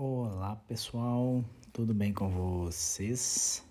Olá 0.00 0.54
pessoal, 0.68 1.44
tudo 1.72 1.92
bem 1.92 2.12
com 2.12 2.30
vocês? 2.30 3.64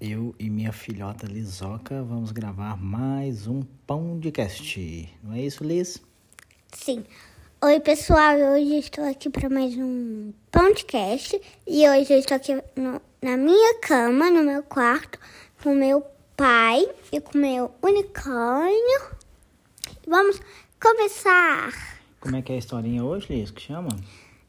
Eu 0.00 0.32
e 0.38 0.48
minha 0.48 0.72
filhota 0.72 1.26
Lizoca 1.26 2.00
vamos 2.00 2.30
gravar 2.30 2.76
mais 2.76 3.48
um 3.48 3.60
pão 3.84 4.20
de 4.20 4.30
cast. 4.30 5.12
Não 5.24 5.34
é 5.34 5.42
isso, 5.42 5.64
Liz? 5.64 6.00
Sim. 6.72 7.04
Oi 7.60 7.80
pessoal, 7.80 8.36
hoje 8.36 8.76
estou 8.76 9.02
aqui 9.02 9.28
para 9.28 9.50
mais 9.50 9.76
um 9.76 10.32
podcast 10.52 11.42
e 11.66 11.88
hoje 11.88 12.12
eu 12.12 12.20
estou 12.20 12.36
aqui 12.36 12.54
no, 12.76 13.02
na 13.20 13.36
minha 13.36 13.80
cama, 13.80 14.30
no 14.30 14.44
meu 14.44 14.62
quarto, 14.62 15.18
com 15.60 15.74
meu 15.74 16.06
pai 16.36 16.88
e 17.10 17.20
com 17.20 17.36
meu 17.36 17.74
unicórnio. 17.82 19.00
Vamos 20.06 20.40
começar. 20.80 21.72
Como 22.20 22.36
é 22.36 22.42
que 22.42 22.52
é 22.52 22.54
a 22.54 22.58
historinha 22.58 23.04
hoje, 23.04 23.26
Liz? 23.28 23.50
Que 23.50 23.60
chama? 23.60 23.88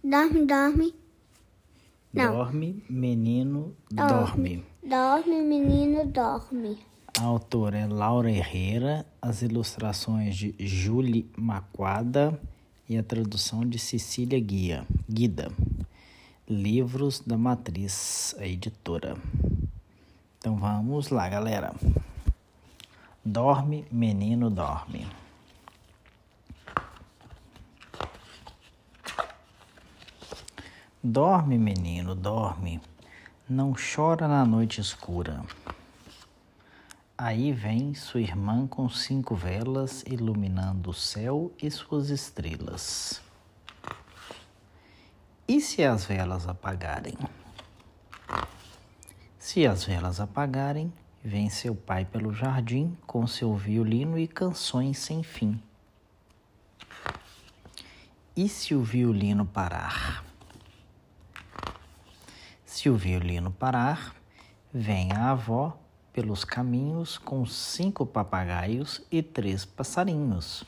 Dorme, 0.04 0.46
dorme. 0.46 0.96
Não. 2.14 2.32
Dorme, 2.32 2.84
menino, 2.90 3.76
dorme. 3.92 4.64
Dorme, 4.84 5.42
menino, 5.42 6.06
dorme. 6.06 6.78
A 7.20 7.24
autora 7.24 7.78
é 7.78 7.88
Laura 7.88 8.32
Herrera, 8.32 9.06
as 9.22 9.42
ilustrações 9.42 10.36
de 10.36 10.56
Julie 10.60 11.30
Maquada 11.36 12.40
e 12.88 12.98
a 12.98 13.04
tradução 13.04 13.68
de 13.68 13.80
Cecília 13.80 14.40
Guia, 14.40 14.86
Guida. 15.10 15.52
Livros 16.48 17.20
da 17.26 17.38
Matriz, 17.38 18.36
a 18.40 18.48
editora. 18.48 19.18
Então 20.38 20.56
vamos 20.56 21.10
lá, 21.10 21.28
galera. 21.28 21.74
Dorme, 23.26 23.86
menino, 23.92 24.50
dorme. 24.50 25.06
Dorme, 31.04 31.60
menino, 31.60 32.16
dorme. 32.16 32.82
Não 33.48 33.72
chora 33.76 34.28
na 34.28 34.44
noite 34.44 34.82
escura. 34.82 35.44
Aí 37.16 37.54
vem 37.54 37.94
sua 37.94 38.20
irmã 38.20 38.66
com 38.66 38.90
cinco 38.90 39.36
velas 39.36 40.04
iluminando 40.08 40.90
o 40.90 40.94
céu 40.96 41.52
e 41.62 41.70
suas 41.70 42.10
estrelas. 42.10 43.22
E 45.48 45.62
se 45.62 45.84
as 45.84 46.04
velas 46.04 46.48
apagarem? 46.48 47.16
Se 49.38 49.68
as 49.68 49.84
velas 49.86 50.20
apagarem, 50.20 50.92
vem 51.24 51.48
seu 51.48 51.76
pai 51.76 52.06
pelo 52.06 52.34
jardim 52.34 52.98
com 53.06 53.28
seu 53.28 53.56
violino 53.56 54.18
e 54.18 54.28
canções 54.28 54.98
sem 54.98 55.22
fim. 55.22 55.62
E 58.36 58.50
se 58.50 58.74
o 58.74 58.84
violino 58.84 59.46
parar? 59.46 60.27
Se 62.78 62.92
o 62.92 62.96
violino 62.96 63.50
parar, 63.50 64.16
vem 64.72 65.12
a 65.12 65.32
avó 65.32 65.80
pelos 66.14 66.46
caminhos 66.46 67.18
com 67.18 67.44
cinco 67.44 68.06
papagaios 68.06 69.02
e 69.12 69.24
três 69.24 69.66
passarinhos. 69.66 70.64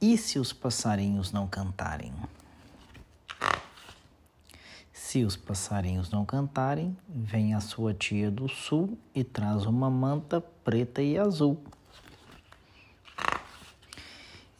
E 0.00 0.16
se 0.16 0.38
os 0.38 0.54
passarinhos 0.54 1.32
não 1.32 1.46
cantarem? 1.46 2.14
Se 4.90 5.22
os 5.22 5.36
passarinhos 5.36 6.08
não 6.08 6.24
cantarem, 6.24 6.96
vem 7.06 7.52
a 7.52 7.60
sua 7.60 7.92
tia 7.92 8.30
do 8.30 8.48
sul 8.48 8.96
e 9.14 9.22
traz 9.22 9.66
uma 9.66 9.90
manta 9.90 10.40
preta 10.40 11.02
e 11.02 11.18
azul. 11.18 11.62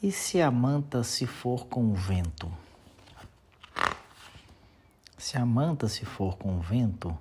E 0.03 0.13
se 0.13 0.43
a 0.43 0.51
manta 0.51 1.03
se 1.03 1.27
for 1.27 1.65
com 1.67 1.91
o 1.91 1.95
vento? 1.95 2.62
Se 5.23 5.39
a 5.39 5.47
manta 5.47 5.87
se 5.87 6.05
for 6.05 6.37
com 6.37 6.59
vento, 6.59 7.17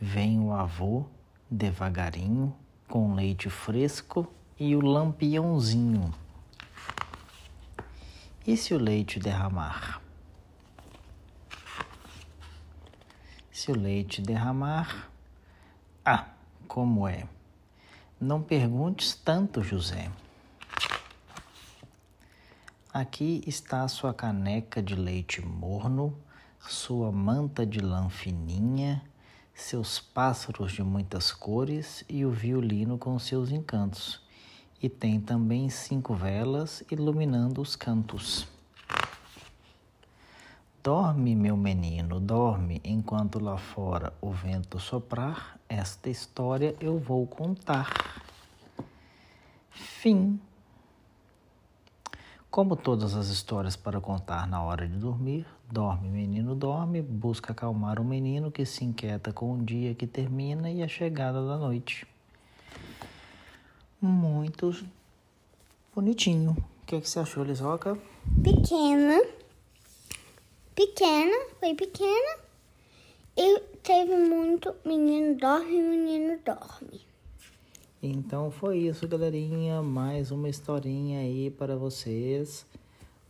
vem 0.00 0.38
o 0.38 0.52
avô 0.52 1.04
devagarinho, 1.50 2.54
com 2.86 3.12
leite 3.12 3.50
fresco 3.50 4.32
e 4.56 4.76
o 4.76 4.80
lampiãozinho. 4.80 6.14
E 8.46 8.56
se 8.56 8.72
o 8.72 8.78
leite 8.78 9.18
derramar? 9.18 10.00
Se 13.50 13.72
o 13.72 13.76
leite 13.76 14.22
derramar, 14.22 15.10
ah, 16.04 16.28
como 16.68 17.08
é? 17.08 17.26
Não 18.20 18.40
perguntes 18.40 19.12
tanto, 19.12 19.60
José. 19.60 20.08
Aqui 22.92 23.42
está 23.44 23.82
a 23.82 23.88
sua 23.88 24.14
caneca 24.14 24.80
de 24.80 24.94
leite 24.94 25.44
morno 25.44 26.16
sua 26.68 27.12
manta 27.12 27.64
de 27.64 27.80
lã 27.80 28.08
fininha, 28.08 29.02
seus 29.52 30.00
pássaros 30.00 30.72
de 30.72 30.82
muitas 30.82 31.30
cores 31.32 32.04
e 32.08 32.24
o 32.24 32.30
violino 32.30 32.98
com 32.98 33.18
seus 33.18 33.50
encantos. 33.50 34.20
E 34.82 34.88
tem 34.88 35.20
também 35.20 35.70
cinco 35.70 36.14
velas 36.14 36.82
iluminando 36.90 37.60
os 37.60 37.76
cantos. 37.76 38.46
Dorme, 40.82 41.34
meu 41.34 41.56
menino, 41.56 42.20
dorme, 42.20 42.80
enquanto 42.84 43.38
lá 43.38 43.56
fora 43.56 44.12
o 44.20 44.30
vento 44.30 44.78
soprar, 44.78 45.58
esta 45.66 46.10
história 46.10 46.76
eu 46.78 46.98
vou 46.98 47.26
contar. 47.26 48.22
Fim. 49.70 50.38
Como 52.54 52.76
todas 52.76 53.16
as 53.16 53.30
histórias 53.30 53.74
para 53.74 54.00
contar 54.00 54.46
na 54.46 54.62
hora 54.62 54.86
de 54.86 54.96
dormir, 54.96 55.44
dorme, 55.72 56.08
menino, 56.08 56.54
dorme, 56.54 57.02
busca 57.02 57.50
acalmar 57.50 57.98
o 57.98 58.04
menino 58.04 58.48
que 58.48 58.64
se 58.64 58.84
inquieta 58.84 59.32
com 59.32 59.54
o 59.54 59.64
dia 59.64 59.92
que 59.92 60.06
termina 60.06 60.70
e 60.70 60.80
a 60.80 60.86
chegada 60.86 61.44
da 61.44 61.58
noite. 61.58 62.06
Muito 64.00 64.72
bonitinho. 65.92 66.52
O 66.52 66.86
que, 66.86 66.94
é 66.94 67.00
que 67.00 67.10
você 67.10 67.18
achou, 67.18 67.42
Lisoca? 67.42 67.98
Pequena. 68.40 69.20
Pequena, 70.76 71.36
foi 71.58 71.74
pequena. 71.74 72.38
E 73.36 73.58
teve 73.82 74.16
muito 74.16 74.72
menino 74.84 75.36
dorme, 75.40 75.82
menino 75.82 76.38
dorme. 76.44 77.13
Então 78.06 78.50
foi 78.50 78.80
isso, 78.80 79.08
galerinha. 79.08 79.80
Mais 79.80 80.30
uma 80.30 80.46
historinha 80.46 81.20
aí 81.20 81.50
para 81.50 81.74
vocês. 81.74 82.66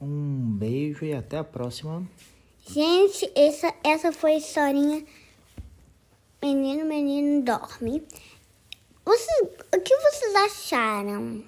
Um 0.01 0.57
beijo 0.59 1.05
e 1.05 1.15
até 1.15 1.39
a 1.39 1.45
próxima. 1.45 2.03
Gente, 2.67 3.31
essa, 3.37 3.73
essa 3.85 4.11
foi 4.11 4.33
a 4.33 4.39
historinha 4.39 5.05
Menino, 6.43 6.85
Menino 6.87 7.45
Dorme. 7.45 8.03
Vocês, 9.05 9.49
o 9.77 9.81
que 9.81 9.97
vocês 9.97 10.35
acharam? 10.35 11.45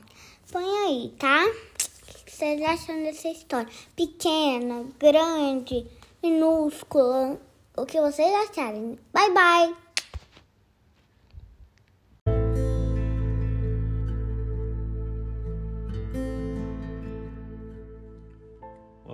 Põe 0.53 0.65
aí, 0.87 1.13
tá? 1.19 1.45
O 1.47 2.25
que 2.25 2.31
vocês 2.31 2.63
acham 2.63 3.03
dessa 3.03 3.29
história? 3.29 3.69
Pequena, 3.97 4.87
grande, 5.01 5.85
minúscula. 6.23 7.41
O 7.77 7.85
que 7.87 8.01
vocês 8.01 8.33
acharem? 8.49 8.97
Bye, 9.13 9.35
bye! 9.35 9.86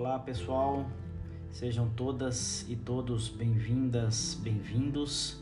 Olá 0.04 0.18
pessoal, 0.18 0.84
sejam 1.52 1.88
todas 1.90 2.68
e 2.68 2.74
todos 2.74 3.28
bem-vindas, 3.28 4.36
bem-vindos. 4.42 5.40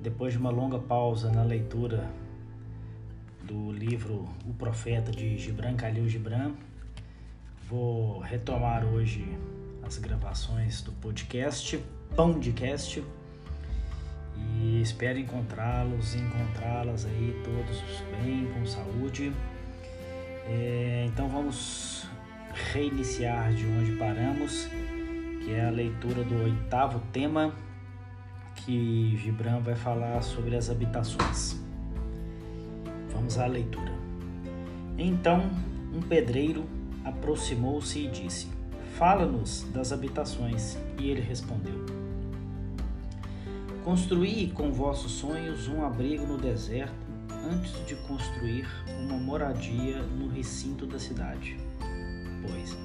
Depois 0.00 0.32
de 0.32 0.38
uma 0.38 0.50
longa 0.50 0.78
pausa 0.78 1.28
na 1.32 1.42
leitura 1.42 2.08
do 3.42 3.72
livro 3.72 4.28
O 4.48 4.54
Profeta 4.54 5.10
de 5.10 5.36
Gibran 5.36 5.74
Khalil 5.74 6.08
Gibran, 6.08 6.52
vou 7.68 8.20
retomar 8.20 8.84
hoje 8.84 9.26
as 9.82 9.98
gravações 9.98 10.80
do 10.80 10.92
podcast 10.92 11.84
Pão 12.14 12.38
de 12.38 12.52
Cast 12.52 13.02
e 14.36 14.80
espero 14.82 15.18
encontrá-los 15.18 16.14
e 16.14 16.18
encontrá-las 16.18 17.06
aí 17.06 17.42
todos 17.42 17.82
bem, 18.22 18.46
com 18.54 18.64
saúde. 18.64 19.32
É, 20.46 21.06
então 21.08 21.28
vamos 21.28 22.06
reiniciar 22.54 23.52
de 23.52 23.66
onde 23.66 23.92
paramos, 23.92 24.68
que 25.44 25.52
é 25.52 25.66
a 25.66 25.70
leitura 25.70 26.22
do 26.22 26.44
oitavo 26.44 27.00
tema, 27.12 27.52
que 28.54 29.16
Gibran 29.16 29.60
vai 29.60 29.74
falar 29.74 30.22
sobre 30.22 30.56
as 30.56 30.70
habitações. 30.70 31.60
Vamos 33.10 33.38
à 33.38 33.46
leitura. 33.46 33.92
Então, 34.96 35.50
um 35.92 36.00
pedreiro 36.00 36.64
aproximou-se 37.04 37.98
e 37.98 38.08
disse: 38.08 38.48
Fala-nos 38.96 39.64
das 39.72 39.92
habitações. 39.92 40.78
E 40.98 41.10
ele 41.10 41.20
respondeu: 41.20 41.84
Construí 43.84 44.50
com 44.54 44.72
vossos 44.72 45.12
sonhos 45.12 45.68
um 45.68 45.84
abrigo 45.84 46.24
no 46.24 46.38
deserto 46.38 46.94
antes 47.50 47.84
de 47.86 47.96
construir 47.96 48.66
uma 49.00 49.18
moradia 49.18 50.00
no 50.02 50.28
recinto 50.28 50.86
da 50.86 50.98
cidade 50.98 51.63
pois, 52.46 52.76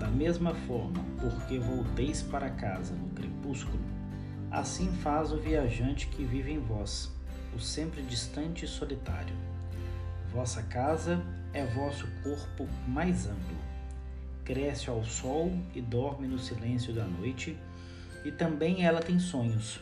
da 0.00 0.08
Da 0.08 0.14
mesma 0.14 0.54
forma, 0.54 1.04
porque 1.20 1.58
volteis 1.58 2.22
para 2.22 2.48
casa 2.48 2.94
no 2.94 3.10
crepúsculo, 3.10 3.78
assim 4.50 4.90
faz 5.02 5.32
o 5.32 5.36
viajante 5.36 6.06
que 6.06 6.24
vive 6.24 6.50
em 6.50 6.58
vós, 6.58 7.12
o 7.54 7.60
sempre 7.60 8.00
distante 8.00 8.64
e 8.64 8.68
solitário. 8.68 9.36
Vossa 10.32 10.62
casa 10.62 11.22
é 11.52 11.66
vosso 11.66 12.06
corpo 12.22 12.66
mais 12.88 13.26
amplo. 13.26 13.56
Cresce 14.46 14.88
ao 14.88 15.04
sol 15.04 15.52
e 15.74 15.82
dorme 15.82 16.26
no 16.26 16.38
silêncio 16.38 16.94
da 16.94 17.04
noite, 17.04 17.58
e 18.24 18.32
também 18.32 18.86
ela 18.86 19.02
tem 19.02 19.18
sonhos. 19.18 19.78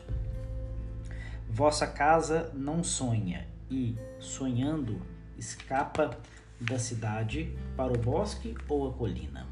Vossa 1.48 1.86
casa 1.86 2.50
não 2.52 2.82
sonha, 2.82 3.46
e, 3.70 3.96
sonhando, 4.18 5.00
escapa 5.38 6.18
da 6.60 6.78
cidade 6.78 7.56
para 7.76 7.92
o 7.92 7.98
bosque 7.98 8.54
ou 8.68 8.88
a 8.88 8.92
colina. 8.92 9.46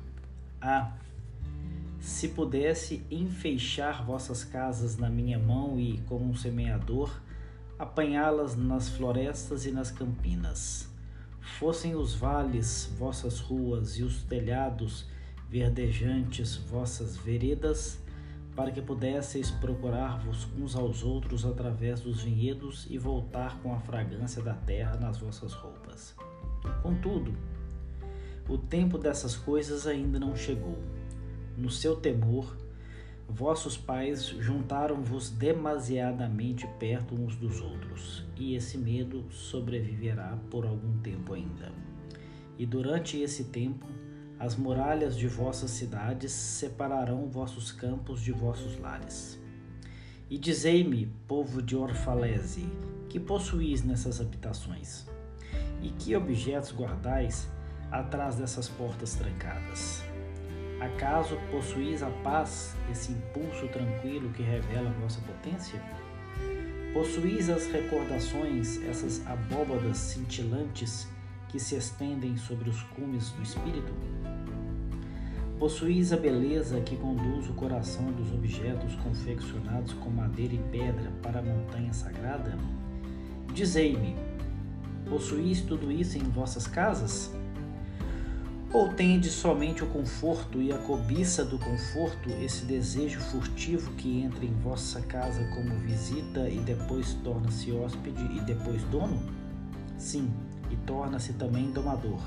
Ah, 0.60 0.92
se 2.00 2.28
pudesse 2.28 3.02
enfeixar 3.10 4.04
vossas 4.04 4.44
casas 4.44 4.96
na 4.96 5.08
minha 5.08 5.38
mão 5.38 5.80
e, 5.80 5.98
como 6.08 6.28
um 6.28 6.34
semeador, 6.34 7.10
apanhá-las 7.78 8.56
nas 8.56 8.88
florestas 8.88 9.66
e 9.66 9.70
nas 9.70 9.90
campinas. 9.90 10.88
Fossem 11.58 11.94
os 11.94 12.14
vales 12.14 12.92
vossas 12.98 13.40
ruas 13.40 13.98
e 13.98 14.02
os 14.02 14.22
telhados 14.22 15.06
verdejantes 15.48 16.56
vossas 16.56 17.16
veredas, 17.16 17.98
para 18.56 18.70
que 18.70 18.80
pudesseis 18.80 19.50
procurar-vos 19.50 20.46
uns 20.58 20.76
aos 20.76 21.02
outros 21.02 21.44
através 21.44 22.00
dos 22.00 22.22
vinhedos 22.22 22.86
e 22.88 22.98
voltar 22.98 23.58
com 23.60 23.74
a 23.74 23.80
fragrância 23.80 24.42
da 24.42 24.54
terra 24.54 24.96
nas 24.96 25.18
vossas 25.18 25.52
roupas. 25.52 26.14
Contudo, 26.82 27.34
o 28.48 28.58
tempo 28.58 28.98
dessas 28.98 29.36
coisas 29.36 29.86
ainda 29.86 30.18
não 30.18 30.36
chegou. 30.36 30.78
No 31.56 31.70
seu 31.70 31.96
temor, 31.96 32.56
vossos 33.28 33.76
pais 33.76 34.26
juntaram-vos 34.26 35.30
demasiadamente 35.30 36.66
perto 36.78 37.14
uns 37.14 37.36
dos 37.36 37.60
outros, 37.60 38.24
e 38.36 38.54
esse 38.54 38.76
medo 38.76 39.24
sobreviverá 39.30 40.38
por 40.50 40.66
algum 40.66 40.98
tempo 40.98 41.32
ainda. 41.32 41.72
E 42.58 42.66
durante 42.66 43.18
esse 43.18 43.44
tempo, 43.44 43.86
as 44.38 44.56
muralhas 44.56 45.16
de 45.16 45.26
vossas 45.26 45.70
cidades 45.70 46.32
separarão 46.32 47.28
vossos 47.28 47.72
campos 47.72 48.20
de 48.20 48.32
vossos 48.32 48.78
lares. 48.78 49.40
E 50.28 50.36
dizei-me, 50.36 51.06
povo 51.26 51.62
de 51.62 51.76
Orfalese, 51.76 52.68
que 53.08 53.20
possuís 53.20 53.82
nessas 53.82 54.20
habitações? 54.20 55.06
E 55.84 55.90
que 55.90 56.16
objetos 56.16 56.72
guardais 56.72 57.46
atrás 57.92 58.36
dessas 58.36 58.70
portas 58.70 59.16
trancadas? 59.16 60.02
Acaso 60.80 61.36
possuís 61.50 62.02
a 62.02 62.08
paz, 62.08 62.74
esse 62.90 63.12
impulso 63.12 63.68
tranquilo 63.68 64.30
que 64.30 64.42
revela 64.42 64.88
vossa 65.02 65.20
potência? 65.20 65.78
Possuís 66.94 67.50
as 67.50 67.66
recordações, 67.66 68.82
essas 68.84 69.26
abóbadas 69.26 69.98
cintilantes 69.98 71.06
que 71.50 71.60
se 71.60 71.76
estendem 71.76 72.34
sobre 72.38 72.70
os 72.70 72.82
cumes 72.84 73.28
do 73.32 73.42
espírito? 73.42 73.92
Possuís 75.58 76.14
a 76.14 76.16
beleza 76.16 76.80
que 76.80 76.96
conduz 76.96 77.46
o 77.50 77.52
coração 77.52 78.10
dos 78.12 78.32
objetos 78.32 78.94
confeccionados 78.96 79.92
com 79.92 80.08
madeira 80.08 80.54
e 80.54 80.62
pedra 80.72 81.12
para 81.22 81.40
a 81.40 81.42
montanha 81.42 81.92
sagrada? 81.92 82.56
Dizei-me, 83.52 84.16
possuís 85.08 85.60
tudo 85.60 85.90
isso 85.90 86.18
em 86.18 86.22
vossas 86.22 86.66
casas? 86.66 87.30
Ou 88.74 88.88
tendes 88.92 89.32
somente 89.32 89.84
o 89.84 89.86
conforto 89.86 90.60
e 90.60 90.72
a 90.72 90.78
cobiça 90.78 91.44
do 91.44 91.56
conforto, 91.60 92.28
esse 92.42 92.64
desejo 92.64 93.20
furtivo 93.20 93.92
que 93.92 94.20
entra 94.20 94.44
em 94.44 94.52
vossa 94.54 95.00
casa 95.00 95.44
como 95.54 95.78
visita 95.78 96.48
e 96.48 96.58
depois 96.58 97.14
torna-se 97.22 97.70
hóspede 97.70 98.20
e 98.36 98.40
depois 98.40 98.82
dono? 98.84 99.22
Sim, 99.96 100.28
e 100.72 100.76
torna-se 100.78 101.34
também 101.34 101.70
domador. 101.70 102.20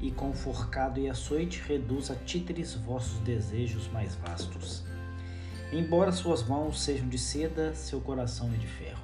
E 0.00 0.12
com 0.12 0.32
forcado 0.32 1.00
e 1.00 1.08
açoite 1.08 1.60
reduz 1.66 2.08
a 2.08 2.14
títeres 2.14 2.74
vossos 2.74 3.18
desejos 3.20 3.88
mais 3.88 4.14
vastos. 4.14 4.84
Embora 5.72 6.12
suas 6.12 6.44
mãos 6.44 6.80
sejam 6.80 7.08
de 7.08 7.18
seda, 7.18 7.74
seu 7.74 8.00
coração 8.00 8.46
é 8.54 8.56
de 8.56 8.66
ferro. 8.68 9.03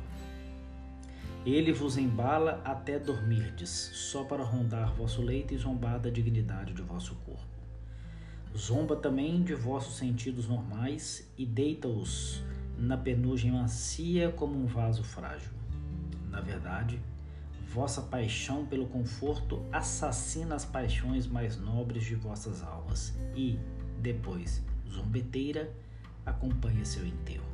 Ele 1.47 1.73
vos 1.73 1.97
embala 1.97 2.61
até 2.65 2.99
dormirdes, 2.99 3.71
só 3.71 4.25
para 4.25 4.45
rondar 4.45 4.93
vosso 4.95 5.23
leito 5.23 5.55
e 5.55 5.57
zombar 5.57 5.99
da 5.99 6.11
dignidade 6.11 6.75
de 6.75 6.83
vosso 6.83 7.15
corpo. 7.25 7.49
Zomba 8.55 8.95
também 8.95 9.43
de 9.43 9.55
vossos 9.55 9.97
sentidos 9.97 10.47
normais 10.47 11.27
e 11.39 11.47
deita-os 11.47 12.43
na 12.77 12.97
penugem 12.97 13.53
macia 13.53 14.31
como 14.31 14.55
um 14.59 14.67
vaso 14.67 15.03
frágil. 15.03 15.51
Na 16.29 16.43
verdade, 16.43 17.01
vossa 17.73 18.03
paixão 18.03 18.67
pelo 18.67 18.87
conforto 18.87 19.65
assassina 19.73 20.55
as 20.55 20.67
paixões 20.67 21.27
mais 21.27 21.57
nobres 21.57 22.05
de 22.05 22.17
vossas 22.17 22.63
almas 22.63 23.19
e, 23.35 23.59
depois, 23.99 24.63
zombeteira, 24.91 25.73
acompanha 26.27 26.85
seu 26.85 27.07
enterro. 27.07 27.49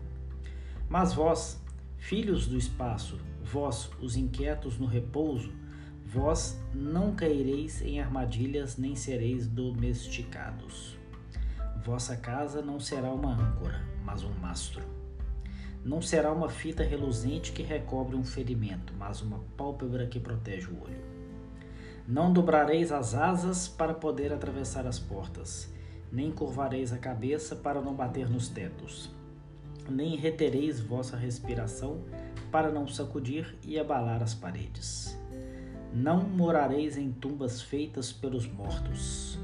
Mas 0.88 1.12
vós, 1.12 1.62
filhos 1.99 2.49
do 2.49 2.56
espaço, 2.56 3.19
Vós, 3.53 3.89
os 4.01 4.17
inquietos 4.17 4.77
no 4.77 4.87
repouso, 4.87 5.53
vós 6.05 6.61
não 6.75 7.15
caireis 7.15 7.81
em 7.81 8.01
armadilhas 8.01 8.77
nem 8.77 8.97
sereis 8.97 9.47
domesticados. 9.47 10.99
Vossa 11.85 12.17
casa 12.17 12.61
não 12.61 12.81
será 12.81 13.09
uma 13.13 13.33
âncora, 13.33 13.81
mas 14.05 14.25
um 14.25 14.33
mastro. 14.41 14.83
Não 15.85 16.03
será 16.03 16.33
uma 16.33 16.49
fita 16.49 16.83
reluzente 16.83 17.53
que 17.53 17.63
recobre 17.63 18.17
um 18.17 18.25
ferimento, 18.25 18.93
mas 18.99 19.23
uma 19.23 19.39
pálpebra 19.57 20.09
que 20.09 20.19
protege 20.19 20.67
o 20.67 20.83
olho. 20.83 21.01
Não 22.05 22.33
dobrareis 22.33 22.91
as 22.91 23.15
asas 23.15 23.69
para 23.69 23.95
poder 23.95 24.33
atravessar 24.33 24.89
as 24.89 24.99
portas, 24.99 25.73
nem 26.11 26.33
curvareis 26.33 26.93
a 26.93 26.99
cabeça 26.99 27.55
para 27.55 27.81
não 27.81 27.95
bater 27.95 28.29
nos 28.29 28.49
tetos, 28.49 29.09
nem 29.89 30.17
retereis 30.17 30.81
vossa 30.81 31.17
respiração 31.17 32.01
para 32.56 32.70
não 32.70 32.88
sacudir 32.88 33.55
e 33.62 33.79
abalar 33.79 34.23
as 34.23 34.32
paredes. 34.32 35.14
Não 35.93 36.23
morareis 36.23 36.97
em 36.97 37.12
tumbas 37.12 37.61
feitas 37.61 38.11
pelos 38.11 38.47
mortos, 38.47 39.38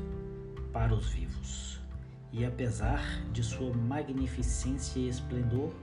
para 0.73 0.95
os 0.95 1.11
vivos. 1.11 1.79
E 2.33 2.43
apesar 2.43 3.03
de 3.31 3.43
sua 3.43 3.71
magnificência 3.75 4.99
e 4.99 5.11
esplendor, 5.11 5.75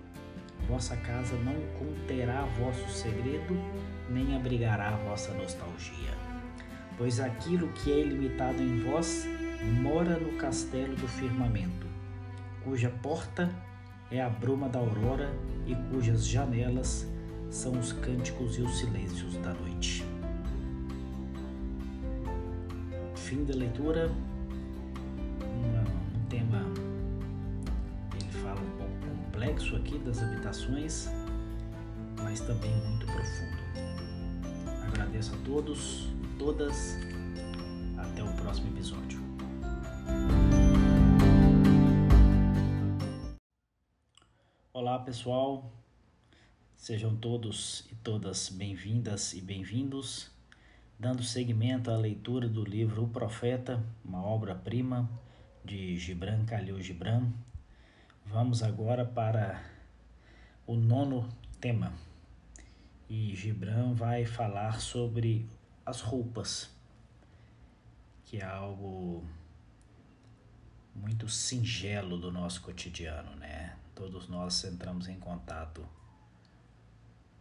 vossa 0.67 0.97
casa 0.97 1.35
não 1.35 1.53
conterá 1.77 2.45
vosso 2.59 2.89
segredo, 2.89 3.55
nem 4.09 4.35
abrigará 4.35 4.97
vossa 5.07 5.31
nostalgia. 5.35 6.17
Pois 6.97 7.19
aquilo 7.19 7.67
que 7.73 7.91
é 7.91 7.99
ilimitado 7.99 8.59
em 8.59 8.79
vós 8.79 9.27
mora 9.83 10.17
no 10.17 10.35
castelo 10.39 10.95
do 10.95 11.07
firmamento, 11.07 11.85
cuja 12.63 12.89
porta 12.89 13.47
é 14.09 14.19
a 14.19 14.29
bruma 14.31 14.67
da 14.67 14.79
aurora 14.79 15.31
e 15.67 15.75
cujas 15.91 16.25
janelas 16.25 17.07
são 17.49 17.77
os 17.79 17.93
cânticos 17.93 18.57
e 18.57 18.61
os 18.61 18.77
silêncios 18.77 19.35
da 19.37 19.53
noite. 19.53 20.05
Fim 23.15 23.43
da 23.43 23.55
leitura. 23.55 24.11
Um, 25.41 26.25
tema, 26.29 26.63
ele 28.15 28.31
fala 28.43 28.59
um 28.59 28.77
pouco 28.77 28.93
complexo 29.07 29.75
aqui 29.75 29.97
das 29.99 30.21
habitações, 30.21 31.09
mas 32.23 32.39
também 32.41 32.71
muito 32.87 33.05
profundo. 33.05 33.59
Agradeço 34.87 35.33
a 35.33 35.37
todos 35.45 36.09
todas. 36.39 36.97
Até 37.97 38.23
o 38.23 38.33
próximo 38.33 38.69
episódio. 38.69 39.19
Olá 44.71 44.99
pessoal, 44.99 45.69
sejam 46.79 47.13
todos 47.13 47.85
e 47.91 47.95
todas 47.95 48.47
bem-vindas 48.47 49.33
e 49.33 49.41
bem-vindos, 49.41 50.31
dando 50.97 51.21
seguimento 51.21 51.91
à 51.91 51.97
leitura 51.97 52.47
do 52.47 52.63
livro 52.63 53.03
O 53.03 53.09
Profeta, 53.09 53.85
uma 54.03 54.23
obra-prima 54.23 55.09
de 55.63 55.97
Gibran 55.97 56.45
Khalil 56.45 56.81
Gibran. 56.81 57.33
Vamos 58.25 58.63
agora 58.63 59.03
para 59.03 59.61
o 60.65 60.77
nono 60.77 61.27
tema 61.59 61.91
e 63.09 63.35
Gibran 63.35 63.93
vai 63.93 64.25
falar 64.25 64.79
sobre 64.79 65.45
as 65.85 65.99
roupas, 65.99 66.73
que 68.23 68.37
é 68.37 68.45
algo 68.45 69.27
muito 70.95 71.27
singelo 71.27 72.17
do 72.17 72.31
nosso 72.31 72.61
cotidiano, 72.61 73.35
né? 73.35 73.77
Todos 73.93 74.29
nós 74.29 74.63
entramos 74.63 75.09
em 75.09 75.19
contato 75.19 75.85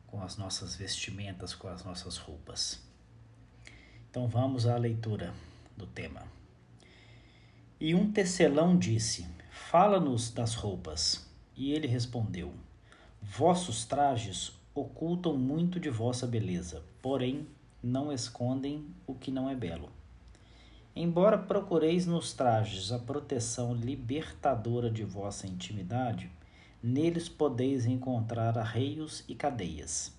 com 0.09 0.23
as 0.23 0.37
nossas 0.37 0.75
vestimentas, 0.75 1.55
com 1.55 1.69
as 1.69 1.85
nossas 1.85 2.17
roupas. 2.17 2.83
Então 4.11 4.27
vamos 4.27 4.67
à 4.67 4.77
leitura 4.77 5.33
do 5.77 5.87
tema. 5.87 6.23
E 7.81 7.95
um 7.95 8.11
tecelão 8.11 8.77
disse: 8.77 9.27
Fala-nos 9.51 10.31
das 10.31 10.55
roupas. 10.55 11.25
E 11.57 11.73
ele 11.73 11.87
respondeu: 11.87 12.53
Vossos 13.23 13.85
trajes 13.85 14.53
ocultam 14.75 15.37
muito 15.37 15.79
de 15.79 15.91
vossa 15.91 16.27
beleza, 16.27 16.83
porém 17.03 17.47
não 17.83 18.13
escondem 18.13 18.87
o 19.07 19.15
que 19.15 19.31
não 19.31 19.49
é 19.49 19.55
belo. 19.55 19.91
Embora 20.95 21.39
procureis 21.39 22.07
nos 22.07 22.33
trajes 22.33 22.91
a 22.91 22.99
proteção 22.99 23.73
libertadora 23.75 24.91
de 24.91 25.05
vossa 25.05 25.47
intimidade, 25.47 26.31
neles 26.83 27.29
podeis 27.29 27.87
encontrar 27.87 28.57
arreios 28.57 29.25
e 29.29 29.35
cadeias. 29.35 30.13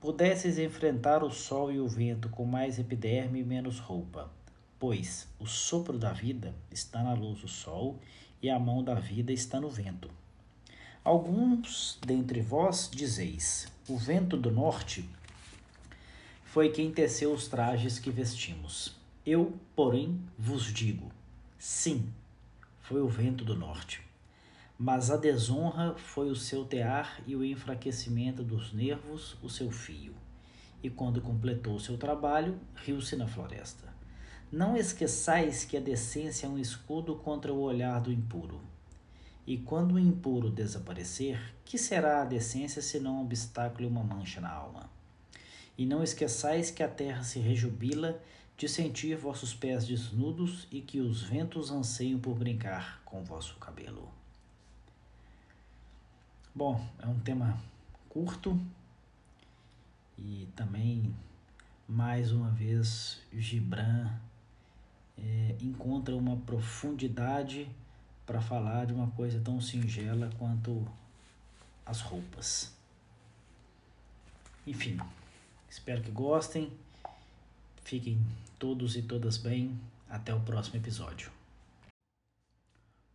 Pudesses 0.00 0.58
enfrentar 0.58 1.22
o 1.24 1.30
sol 1.30 1.72
e 1.72 1.78
o 1.78 1.88
vento 1.88 2.28
com 2.28 2.44
mais 2.44 2.78
epiderme 2.78 3.40
e 3.40 3.44
menos 3.44 3.78
roupa, 3.78 4.30
pois 4.78 5.28
o 5.38 5.46
sopro 5.46 5.98
da 5.98 6.12
vida 6.12 6.54
está 6.70 7.02
na 7.02 7.14
luz 7.14 7.40
do 7.40 7.48
sol 7.48 7.98
e 8.40 8.48
a 8.48 8.58
mão 8.58 8.82
da 8.82 8.94
vida 8.94 9.32
está 9.32 9.60
no 9.60 9.68
vento. 9.68 10.10
Alguns 11.04 11.98
dentre 12.04 12.40
vós 12.40 12.88
dizeis: 12.92 13.66
o 13.88 13.96
vento 13.96 14.36
do 14.36 14.50
norte 14.50 15.08
foi 16.44 16.70
quem 16.70 16.90
teceu 16.90 17.32
os 17.32 17.48
trajes 17.48 17.98
que 17.98 18.10
vestimos. 18.10 18.96
Eu, 19.24 19.54
porém, 19.74 20.20
vos 20.38 20.72
digo: 20.72 21.10
sim, 21.58 22.12
foi 22.80 23.00
o 23.00 23.08
vento 23.08 23.44
do 23.44 23.54
norte. 23.54 24.07
Mas 24.80 25.10
a 25.10 25.16
desonra 25.16 25.96
foi 25.96 26.30
o 26.30 26.36
seu 26.36 26.64
tear 26.64 27.20
e 27.26 27.34
o 27.34 27.44
enfraquecimento 27.44 28.44
dos 28.44 28.72
nervos 28.72 29.36
o 29.42 29.50
seu 29.50 29.72
fio. 29.72 30.14
E 30.80 30.88
quando 30.88 31.20
completou 31.20 31.80
seu 31.80 31.98
trabalho, 31.98 32.56
riu-se 32.76 33.16
na 33.16 33.26
floresta. 33.26 33.92
Não 34.52 34.76
esqueçais 34.76 35.64
que 35.64 35.76
a 35.76 35.80
decência 35.80 36.46
é 36.46 36.48
um 36.48 36.56
escudo 36.56 37.16
contra 37.16 37.52
o 37.52 37.60
olhar 37.60 38.00
do 38.00 38.12
impuro. 38.12 38.60
E 39.44 39.58
quando 39.58 39.96
o 39.96 39.98
impuro 39.98 40.48
desaparecer, 40.48 41.40
que 41.64 41.76
será 41.76 42.22
a 42.22 42.24
decência 42.24 42.80
senão 42.80 43.16
um 43.16 43.22
obstáculo 43.22 43.82
e 43.82 43.90
uma 43.90 44.04
mancha 44.04 44.40
na 44.40 44.52
alma? 44.52 44.88
E 45.76 45.84
não 45.84 46.04
esqueçais 46.04 46.70
que 46.70 46.84
a 46.84 46.88
terra 46.88 47.24
se 47.24 47.40
rejubila 47.40 48.22
de 48.56 48.68
sentir 48.68 49.16
vossos 49.16 49.52
pés 49.52 49.84
desnudos 49.84 50.68
e 50.70 50.80
que 50.80 51.00
os 51.00 51.20
ventos 51.20 51.72
anseiam 51.72 52.20
por 52.20 52.36
brincar 52.36 53.02
com 53.04 53.24
vosso 53.24 53.56
cabelo. 53.56 54.17
Bom, 56.58 56.84
é 56.98 57.06
um 57.06 57.20
tema 57.20 57.56
curto 58.08 58.60
e 60.18 60.48
também, 60.56 61.14
mais 61.86 62.32
uma 62.32 62.50
vez, 62.50 63.22
Gibran 63.32 64.10
é, 65.16 65.54
encontra 65.60 66.16
uma 66.16 66.36
profundidade 66.38 67.70
para 68.26 68.40
falar 68.40 68.86
de 68.86 68.92
uma 68.92 69.08
coisa 69.12 69.40
tão 69.40 69.60
singela 69.60 70.32
quanto 70.36 70.84
as 71.86 72.00
roupas. 72.00 72.76
Enfim, 74.66 74.98
espero 75.70 76.02
que 76.02 76.10
gostem. 76.10 76.72
Fiquem 77.84 78.20
todos 78.58 78.96
e 78.96 79.02
todas 79.02 79.36
bem. 79.38 79.78
Até 80.10 80.34
o 80.34 80.40
próximo 80.40 80.74
episódio. 80.74 81.30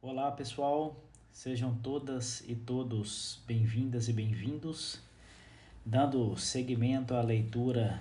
Olá, 0.01 0.31
pessoal. 0.31 0.95
Sejam 1.33 1.73
todas 1.79 2.47
e 2.47 2.55
todos 2.55 3.41
bem-vindas 3.47 4.07
e 4.07 4.13
bem-vindos. 4.13 5.01
Dando 5.83 6.37
seguimento 6.37 7.15
à 7.15 7.23
leitura 7.23 7.99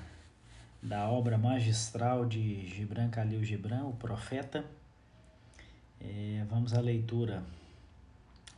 da 0.83 1.09
obra 1.09 1.39
magistral 1.39 2.27
de 2.27 2.69
Gibran 2.69 3.09
Khalil 3.09 3.43
Gibran, 3.43 3.85
o 3.85 3.95
Profeta. 3.95 4.67
É, 5.99 6.45
vamos 6.51 6.75
à 6.75 6.81
leitura 6.81 7.43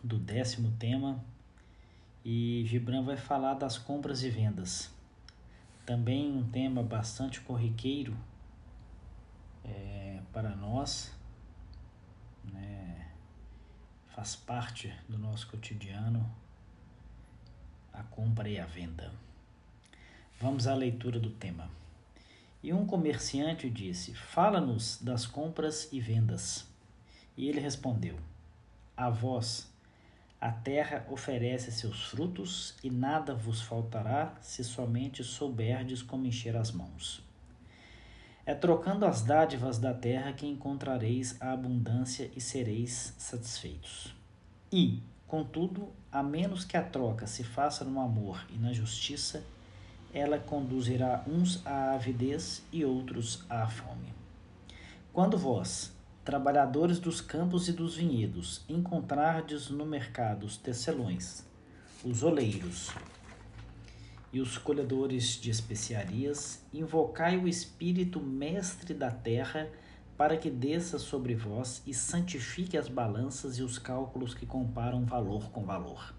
do 0.03 0.19
décimo 0.19 0.73
tema 0.77 1.25
e 2.25 2.65
Gibran 2.67 3.05
vai 3.05 3.17
falar 3.17 3.55
das 3.55 3.79
compras 3.79 4.25
e 4.25 4.29
vendas. 4.29 4.93
Também 5.87 6.33
um 6.37 6.51
tema 6.51 6.83
bastante 6.83 7.41
corriqueiro 7.41 8.15
é, 9.65 10.19
para 10.33 10.51
nós, 10.57 11.15
né? 12.53 12.84
Faz 14.15 14.37
parte 14.37 14.95
do 15.09 15.19
nosso 15.19 15.49
cotidiano 15.49 16.25
a 17.93 18.03
compra 18.05 18.49
e 18.49 18.61
a 18.61 18.65
venda. 18.65 19.13
Vamos 20.41 20.69
à 20.69 20.75
leitura 20.75 21.19
do 21.19 21.31
tema. 21.31 21.69
E 22.63 22.73
um 22.73 22.87
comerciante 22.87 23.69
disse: 23.69 24.15
Fala-nos 24.15 25.01
das 25.03 25.27
compras 25.27 25.93
e 25.93 26.01
vendas. 26.01 26.65
E 27.37 27.49
ele 27.49 27.59
respondeu: 27.59 28.17
A 28.97 29.11
vós, 29.11 29.69
a 30.41 30.53
terra 30.53 31.05
oferece 31.11 31.73
seus 31.73 32.05
frutos, 32.05 32.75
e 32.85 32.91
nada 32.91 33.35
vos 33.35 33.63
faltará 33.63 34.37
se 34.41 34.63
somente 34.63 35.25
souberdes 35.25 36.03
como 36.03 36.27
encher 36.27 36.57
as 36.57 36.71
mãos. 36.71 37.21
É 38.47 38.55
trocando 38.55 39.07
as 39.07 39.23
dádivas 39.23 39.79
da 39.79 39.95
terra 39.95 40.35
que 40.35 40.47
encontrareis 40.47 41.35
a 41.41 41.53
abundância 41.53 42.31
e 42.37 42.41
sereis 42.43 43.15
satisfeitos. 43.17 44.15
E, 44.71 45.03
contudo, 45.27 45.89
a 46.13 46.23
menos 46.23 46.63
que 46.63 46.77
a 46.77 46.83
troca 46.83 47.27
se 47.27 47.43
faça 47.43 47.85
no 47.85 47.99
amor 47.99 48.45
e 48.51 48.59
na 48.59 48.71
justiça, 48.71 49.43
ela 50.13 50.39
conduzirá 50.39 51.25
uns 51.27 51.67
à 51.67 51.95
avidez 51.95 52.63
e 52.71 52.85
outros 52.85 53.45
à 53.49 53.67
fome. 53.67 54.13
Quando 55.11 55.39
vós, 55.39 55.91
trabalhadores 56.23 56.99
dos 56.99 57.23
campos 57.23 57.69
e 57.69 57.73
dos 57.73 57.97
vinhedos, 57.97 58.63
encontrardes 58.69 59.71
no 59.71 59.87
mercado 59.87 60.45
os 60.45 60.59
tecelões, 60.59 61.47
os 62.05 62.23
oleiros 62.23 62.91
e 64.35 64.41
os 64.41 64.59
colhedores 64.59 65.41
de 65.41 65.49
especiarias, 65.49 66.63
invocai 66.75 67.39
o 67.39 67.49
Espírito 67.49 68.21
mestre 68.21 68.93
da 68.93 69.11
terra 69.11 69.71
para 70.15 70.37
que 70.37 70.51
desça 70.51 70.99
sobre 70.99 71.35
vós 71.35 71.83
e 71.87 71.95
santifique 71.95 72.77
as 72.77 72.89
balanças 72.89 73.57
e 73.59 73.63
os 73.63 73.79
cálculos 73.79 74.35
que 74.35 74.45
comparam 74.45 75.07
valor 75.07 75.51
com 75.51 75.65
valor 75.65 76.13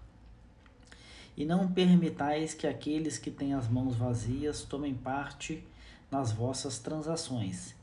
e 1.36 1.44
não 1.44 1.70
permitais 1.70 2.54
que 2.54 2.66
aqueles 2.66 3.18
que 3.18 3.30
têm 3.30 3.52
as 3.52 3.68
mãos 3.68 3.94
vazias 3.94 4.62
tomem 4.62 4.94
parte 4.94 5.62
nas 6.10 6.32
vossas 6.32 6.78
transações, 6.78 7.74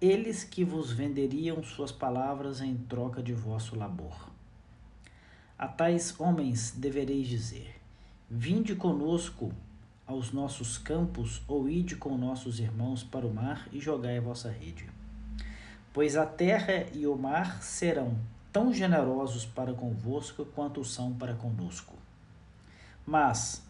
eles 0.00 0.44
que 0.44 0.64
vos 0.64 0.92
venderiam 0.92 1.62
suas 1.62 1.90
palavras 1.90 2.60
em 2.60 2.76
troca 2.76 3.22
de 3.22 3.34
vosso 3.34 3.74
labor. 3.74 4.30
A 5.58 5.66
tais 5.66 6.18
homens 6.20 6.70
devereis 6.70 7.26
dizer: 7.26 7.74
Vinde 8.30 8.76
conosco 8.76 9.52
aos 10.10 10.32
nossos 10.32 10.76
campos, 10.76 11.40
ou 11.46 11.68
ide 11.68 11.94
com 11.94 12.18
nossos 12.18 12.58
irmãos 12.58 13.04
para 13.04 13.24
o 13.24 13.32
mar 13.32 13.68
e 13.72 13.78
jogai 13.78 14.18
a 14.18 14.20
vossa 14.20 14.50
rede. 14.50 14.84
Pois 15.92 16.16
a 16.16 16.26
terra 16.26 16.86
e 16.92 17.06
o 17.06 17.16
mar 17.16 17.62
serão 17.62 18.18
tão 18.52 18.74
generosos 18.74 19.46
para 19.46 19.72
convosco 19.72 20.44
quanto 20.44 20.84
são 20.84 21.14
para 21.14 21.34
conosco. 21.34 21.94
Mas, 23.06 23.62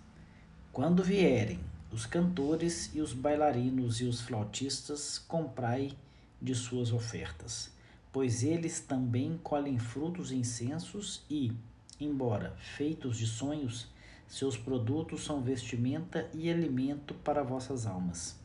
quando 0.72 1.04
vierem 1.04 1.60
os 1.92 2.06
cantores 2.06 2.90
e 2.94 3.02
os 3.02 3.12
bailarinos 3.12 4.00
e 4.00 4.04
os 4.04 4.22
flautistas, 4.22 5.18
comprai 5.18 5.92
de 6.40 6.54
suas 6.54 6.90
ofertas, 6.90 7.70
pois 8.10 8.42
eles 8.42 8.80
também 8.80 9.38
colhem 9.42 9.78
frutos 9.78 10.32
e 10.32 10.36
incensos 10.36 11.22
e, 11.28 11.52
embora 12.00 12.56
feitos 12.56 13.18
de 13.18 13.26
sonhos, 13.26 13.88
seus 14.30 14.56
produtos 14.56 15.24
são 15.24 15.42
vestimenta 15.42 16.30
e 16.32 16.48
alimento 16.48 17.14
para 17.14 17.42
vossas 17.42 17.84
almas. 17.84 18.38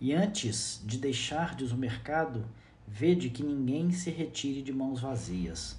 E 0.00 0.12
antes 0.12 0.82
de 0.84 0.98
deixardes 0.98 1.70
o 1.70 1.76
mercado, 1.76 2.44
vede 2.88 3.30
que 3.30 3.44
ninguém 3.44 3.92
se 3.92 4.10
retire 4.10 4.62
de 4.62 4.72
mãos 4.72 5.00
vazias, 5.00 5.78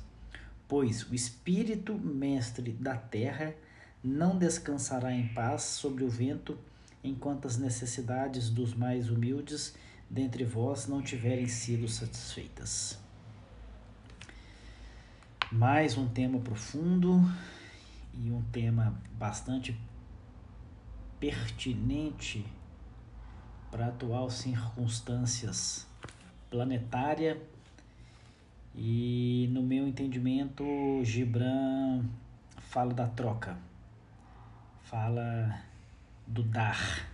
pois 0.65 1.03
o 1.03 1.13
Espírito 1.13 1.93
mestre 1.93 2.71
da 2.71 2.95
terra 2.95 3.53
não 4.01 4.37
descansará 4.37 5.11
em 5.11 5.27
paz 5.27 5.63
sobre 5.63 6.05
o 6.05 6.09
vento, 6.09 6.57
enquanto 7.03 7.47
as 7.47 7.57
necessidades 7.57 8.49
dos 8.49 8.73
mais 8.73 9.09
humildes 9.09 9.75
dentre 10.09 10.45
vós 10.45 10.87
não 10.87 11.01
tiverem 11.01 11.47
sido 11.47 11.89
satisfeitas. 11.89 12.97
Mais 15.51 15.97
um 15.97 16.07
tema 16.07 16.39
profundo 16.39 17.21
e 18.17 18.31
um 18.31 18.41
tema 18.51 18.99
bastante 19.13 19.77
pertinente 21.19 22.45
para 23.71 23.87
atual 23.87 24.29
circunstâncias 24.29 25.87
planetária 26.49 27.41
e 28.75 29.49
no 29.51 29.61
meu 29.61 29.87
entendimento 29.87 30.63
Gibran 31.03 32.05
fala 32.59 32.93
da 32.93 33.07
troca 33.07 33.57
fala 34.89 35.61
do 36.25 36.43
dar. 36.43 37.09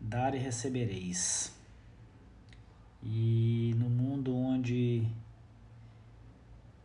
Dar 0.00 0.34
e 0.34 0.38
recebereis. 0.38 1.56
E 3.02 3.74
no 3.78 3.88
mundo 3.88 4.34
onde 4.34 5.06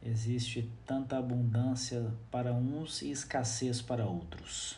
existe 0.04 0.70
tanta 0.86 1.18
abundância 1.18 2.14
para 2.30 2.52
uns 2.54 3.02
e 3.02 3.12
escassez 3.12 3.82
para 3.82 4.06
outros. 4.06 4.78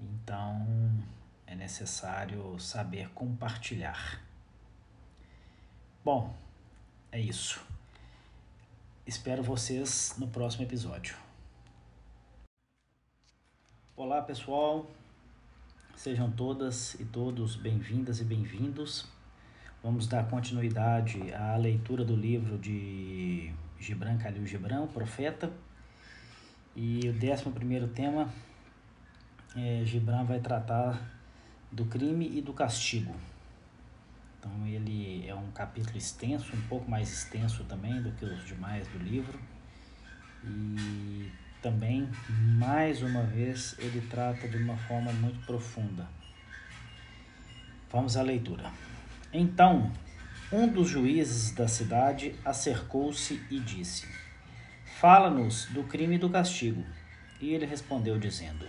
Então 0.00 0.66
é 1.46 1.54
necessário 1.54 2.58
saber 2.58 3.10
compartilhar. 3.10 4.22
Bom, 6.02 6.34
é 7.12 7.20
isso. 7.20 7.60
Espero 9.06 9.42
vocês 9.42 10.14
no 10.18 10.28
próximo 10.28 10.64
episódio. 10.64 11.16
Olá 13.94 14.22
pessoal, 14.22 14.86
sejam 15.94 16.30
todas 16.30 16.94
e 16.94 17.04
todos 17.04 17.54
bem-vindas 17.54 18.20
e 18.20 18.24
bem-vindos. 18.24 19.15
Vamos 19.82 20.06
dar 20.06 20.28
continuidade 20.28 21.32
à 21.32 21.56
leitura 21.56 22.04
do 22.04 22.16
livro 22.16 22.58
de 22.58 23.52
Gibran 23.78 24.16
Khalil 24.16 24.46
Gibran, 24.46 24.86
Profeta. 24.86 25.52
E 26.74 27.08
o 27.08 27.12
décimo 27.12 27.52
primeiro 27.52 27.86
tema, 27.88 28.28
é, 29.54 29.82
Gibran 29.84 30.24
vai 30.24 30.40
tratar 30.40 31.00
do 31.70 31.84
crime 31.84 32.36
e 32.36 32.40
do 32.40 32.52
castigo. 32.52 33.14
Então 34.38 34.66
ele 34.66 35.26
é 35.28 35.34
um 35.34 35.50
capítulo 35.52 35.96
extenso, 35.96 36.56
um 36.56 36.62
pouco 36.62 36.90
mais 36.90 37.12
extenso 37.12 37.62
também 37.64 38.02
do 38.02 38.10
que 38.12 38.24
os 38.24 38.44
demais 38.46 38.88
do 38.88 38.98
livro. 38.98 39.38
E 40.44 41.30
também, 41.62 42.08
mais 42.58 43.02
uma 43.02 43.22
vez, 43.22 43.76
ele 43.78 44.00
trata 44.08 44.48
de 44.48 44.56
uma 44.56 44.76
forma 44.76 45.12
muito 45.12 45.44
profunda. 45.46 46.08
Vamos 47.90 48.16
à 48.16 48.22
leitura. 48.22 48.70
Então, 49.38 49.92
um 50.50 50.66
dos 50.66 50.88
juízes 50.88 51.50
da 51.50 51.68
cidade 51.68 52.34
acercou-se 52.42 53.38
e 53.50 53.60
disse: 53.60 54.08
Fala-nos 54.98 55.66
do 55.66 55.84
crime 55.84 56.14
e 56.14 56.18
do 56.18 56.30
castigo. 56.30 56.82
E 57.38 57.52
ele 57.52 57.66
respondeu, 57.66 58.18
dizendo: 58.18 58.66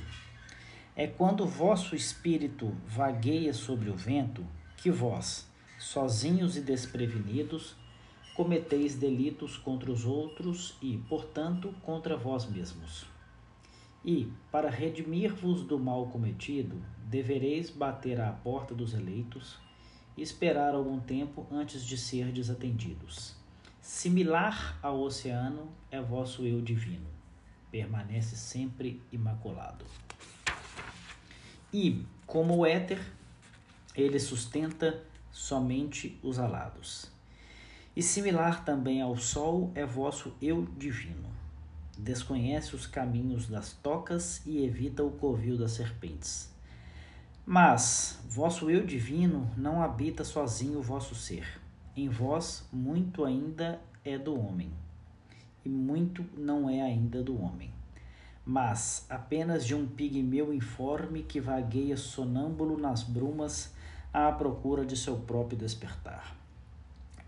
É 0.94 1.08
quando 1.08 1.48
vosso 1.48 1.96
espírito 1.96 2.76
vagueia 2.86 3.54
sobre 3.54 3.90
o 3.90 3.96
vento 3.96 4.46
que 4.76 4.92
vós, 4.92 5.50
sozinhos 5.80 6.58
e 6.58 6.62
desprevenidos, 6.62 7.74
cometeis 8.36 8.94
delitos 8.94 9.56
contra 9.56 9.90
os 9.90 10.04
outros 10.04 10.76
e, 10.82 10.98
portanto, 11.08 11.74
contra 11.82 12.18
vós 12.18 12.46
mesmos. 12.46 13.06
E, 14.04 14.30
para 14.52 14.70
redimir-vos 14.70 15.64
do 15.64 15.80
mal 15.80 16.08
cometido, 16.08 16.84
devereis 17.06 17.70
bater 17.70 18.20
à 18.20 18.34
porta 18.34 18.76
dos 18.76 18.94
eleitos 18.94 19.66
esperar 20.18 20.74
algum 20.74 21.00
tempo 21.00 21.46
antes 21.52 21.84
de 21.84 21.98
ser 21.98 22.32
desatendidos. 22.32 23.36
Similar 23.80 24.78
ao 24.82 25.00
oceano 25.00 25.70
é 25.90 26.02
vosso 26.02 26.44
eu 26.44 26.62
divino, 26.62 27.08
permanece 27.72 28.36
sempre 28.36 29.02
imaculado. 29.12 29.86
E, 31.72 32.06
como 32.26 32.58
o 32.58 32.66
éter, 32.66 33.00
ele 33.96 34.20
sustenta 34.20 35.04
somente 35.32 36.20
os 36.24 36.40
alados. 36.40 37.12
E 37.96 38.04
similar 38.04 38.64
também 38.64 39.02
ao 39.02 39.16
sol 39.18 39.72
é 39.74 39.86
vosso 39.86 40.36
eu 40.42 40.68
divino. 40.78 41.30
Desconhece 41.98 42.76
os 42.76 42.86
caminhos 42.86 43.48
das 43.48 43.74
tocas 43.74 44.46
e 44.46 44.64
evita 44.64 45.04
o 45.04 45.12
covil 45.12 45.58
das 45.58 45.72
serpentes. 45.72 46.52
Mas 47.44 48.17
vosso 48.38 48.70
eu 48.70 48.86
divino 48.86 49.50
não 49.58 49.82
habita 49.82 50.24
sozinho 50.24 50.78
o 50.78 50.84
vosso 50.84 51.16
ser. 51.16 51.60
Em 51.96 52.08
vós 52.08 52.70
muito 52.72 53.26
ainda 53.26 53.82
é 54.06 54.16
do 54.16 54.40
homem, 54.40 54.70
e 55.66 55.70
muito 55.70 56.24
não 56.38 56.70
é 56.70 56.80
ainda 56.84 57.24
do 57.24 57.42
homem, 57.42 57.72
mas 58.46 59.08
apenas 59.10 59.66
de 59.66 59.74
um 59.74 59.88
pigmeu 59.88 60.54
informe 60.54 61.24
que 61.24 61.42
vagueia 61.42 61.98
sonâmbulo 61.98 62.78
nas 62.78 63.02
brumas 63.02 63.74
à 64.14 64.32
procura 64.32 64.86
de 64.86 64.96
seu 64.96 65.16
próprio 65.16 65.58
despertar. 65.58 66.38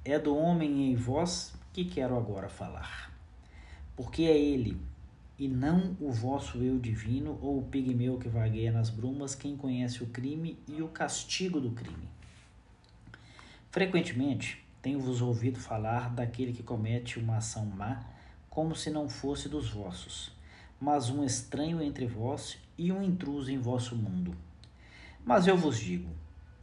É 0.05 0.19
do 0.19 0.37
homem 0.37 0.91
em 0.91 0.95
vós 0.95 1.55
que 1.73 1.85
quero 1.85 2.15
agora 2.15 2.47
falar. 2.47 3.11
Porque 3.95 4.25
é 4.25 4.37
ele, 4.37 4.79
e 5.39 5.47
não 5.47 5.95
o 6.01 6.11
vosso 6.11 6.57
eu 6.57 6.77
divino 6.77 7.39
ou 7.41 7.59
o 7.59 7.63
pigmeu 7.63 8.19
que 8.19 8.27
vagueia 8.27 8.73
nas 8.73 8.89
brumas, 8.89 9.33
quem 9.33 9.55
conhece 9.55 10.03
o 10.03 10.07
crime 10.07 10.59
e 10.67 10.81
o 10.81 10.89
castigo 10.89 11.61
do 11.61 11.71
crime. 11.71 12.09
Frequentemente, 13.71 14.61
tenho-vos 14.81 15.21
ouvido 15.21 15.57
falar 15.57 16.09
daquele 16.09 16.51
que 16.51 16.61
comete 16.61 17.17
uma 17.17 17.37
ação 17.37 17.65
má, 17.65 18.03
como 18.49 18.75
se 18.75 18.89
não 18.89 19.07
fosse 19.07 19.47
dos 19.47 19.69
vossos, 19.69 20.31
mas 20.79 21.09
um 21.09 21.23
estranho 21.23 21.81
entre 21.81 22.05
vós 22.05 22.57
e 22.77 22.91
um 22.91 23.01
intruso 23.01 23.49
em 23.49 23.57
vosso 23.57 23.95
mundo. 23.95 24.35
Mas 25.23 25.47
eu 25.47 25.55
vos 25.55 25.79
digo, 25.79 26.09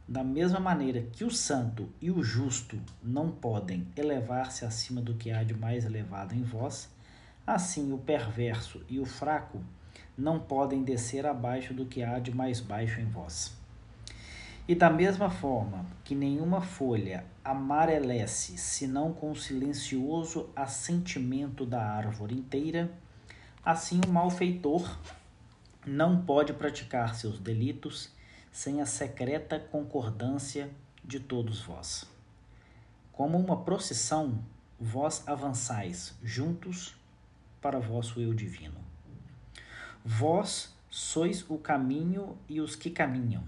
da 0.07 0.23
mesma 0.23 0.59
maneira 0.59 1.01
que 1.01 1.23
o 1.23 1.31
santo 1.31 1.89
e 1.99 2.11
o 2.11 2.23
justo 2.23 2.79
não 3.01 3.31
podem 3.31 3.87
elevar-se 3.95 4.65
acima 4.65 5.01
do 5.01 5.15
que 5.15 5.31
há 5.31 5.43
de 5.43 5.55
mais 5.55 5.85
elevado 5.85 6.35
em 6.35 6.43
vós, 6.43 6.89
assim 7.47 7.93
o 7.93 7.97
perverso 7.97 8.83
e 8.89 8.99
o 8.99 9.05
fraco 9.05 9.63
não 10.17 10.37
podem 10.37 10.83
descer 10.83 11.25
abaixo 11.25 11.73
do 11.73 11.85
que 11.85 12.03
há 12.03 12.19
de 12.19 12.35
mais 12.35 12.59
baixo 12.59 12.99
em 12.99 13.05
vós. 13.05 13.55
E 14.67 14.75
da 14.75 14.89
mesma 14.89 15.29
forma 15.29 15.85
que 16.03 16.13
nenhuma 16.13 16.59
folha 16.59 17.23
amarelece 17.41 18.57
senão 18.57 19.13
com 19.13 19.31
o 19.31 19.35
silencioso 19.35 20.49
assentimento 20.53 21.65
da 21.65 21.81
árvore 21.81 22.35
inteira, 22.35 22.91
assim 23.63 24.01
o 24.05 24.09
malfeitor 24.09 24.99
não 25.85 26.21
pode 26.25 26.51
praticar 26.51 27.15
seus 27.15 27.39
delitos 27.39 28.11
sem 28.51 28.81
a 28.81 28.85
secreta 28.85 29.57
concordância 29.57 30.69
de 31.01 31.21
todos 31.21 31.61
vós. 31.61 32.05
Como 33.13 33.37
uma 33.37 33.63
procissão, 33.63 34.43
vós 34.77 35.23
avançais 35.25 36.13
juntos 36.21 36.96
para 37.61 37.79
vosso 37.79 38.19
eu 38.19 38.33
divino. 38.33 38.79
Vós 40.03 40.75
sois 40.89 41.45
o 41.49 41.57
caminho 41.57 42.37
e 42.47 42.61
os 42.61 42.75
que 42.75 42.89
caminham. 42.89 43.43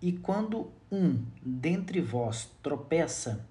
E 0.00 0.12
quando 0.12 0.70
um 0.90 1.22
dentre 1.42 2.00
vós 2.00 2.50
tropeça, 2.62 3.46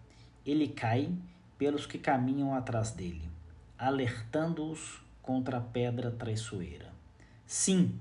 ele 0.46 0.68
cai 0.68 1.12
pelos 1.58 1.86
que 1.86 1.98
caminham 1.98 2.54
atrás 2.54 2.92
dele, 2.92 3.30
alertando-os 3.78 5.02
contra 5.22 5.58
a 5.58 5.62
pedra 5.62 6.12
traiçoeira. 6.12 6.94
Sim, 7.46 8.00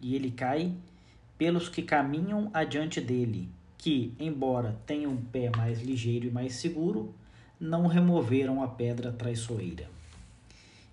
e 0.00 0.14
ele 0.14 0.30
cai 0.30 0.74
pelos 1.36 1.68
que 1.68 1.82
caminham 1.82 2.50
adiante 2.54 3.00
dele, 3.00 3.48
que, 3.76 4.14
embora 4.18 4.78
tenham 4.86 5.12
um 5.12 5.24
pé 5.24 5.50
mais 5.56 5.82
ligeiro 5.82 6.26
e 6.26 6.30
mais 6.30 6.54
seguro, 6.54 7.14
não 7.58 7.86
removeram 7.86 8.62
a 8.62 8.68
pedra 8.68 9.12
traiçoeira. 9.12 9.93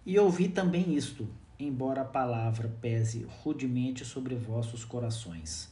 E 0.03 0.17
ouvi 0.17 0.49
também 0.49 0.95
isto, 0.95 1.27
embora 1.59 2.01
a 2.01 2.05
palavra 2.05 2.67
pese 2.81 3.23
rudemente 3.43 4.03
sobre 4.03 4.33
vossos 4.33 4.83
corações. 4.83 5.71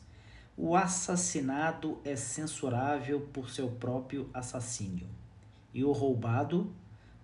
O 0.56 0.76
assassinado 0.76 1.98
é 2.04 2.16
censurável 2.16 3.22
por 3.34 3.50
seu 3.50 3.70
próprio 3.70 4.30
assassínio, 4.32 5.08
e 5.74 5.84
o 5.84 5.92
roubado 5.92 6.72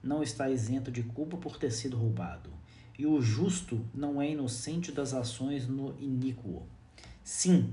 não 0.02 0.24
está 0.24 0.50
isento 0.50 0.90
de 0.90 1.04
culpa 1.04 1.38
por 1.38 1.58
ter 1.58 1.72
sido 1.72 1.96
roubado, 1.96 2.50
e 2.98 3.06
o 3.06 3.22
justo 3.22 3.86
não 3.94 4.20
é 4.20 4.32
inocente 4.32 4.92
das 4.92 5.14
ações 5.14 5.68
no 5.68 5.96
iníquo. 6.00 6.64
Sim, 7.24 7.72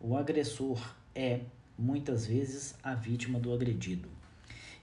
o 0.00 0.16
agressor 0.16 0.94
é, 1.14 1.40
muitas 1.78 2.24
vezes, 2.24 2.74
a 2.82 2.94
vítima 2.94 3.38
do 3.38 3.52
agredido. 3.52 4.08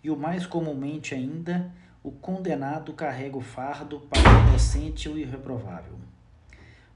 E 0.04 0.12
o 0.12 0.16
mais 0.16 0.46
comumente 0.46 1.16
ainda, 1.16 1.74
o 2.08 2.12
condenado 2.12 2.94
carrega 2.94 3.36
o 3.36 3.42
fardo 3.42 4.00
para 4.00 4.22
o 4.22 4.48
inocente 4.48 5.10
e 5.10 5.12
o 5.12 5.18
irreprovável. 5.18 6.00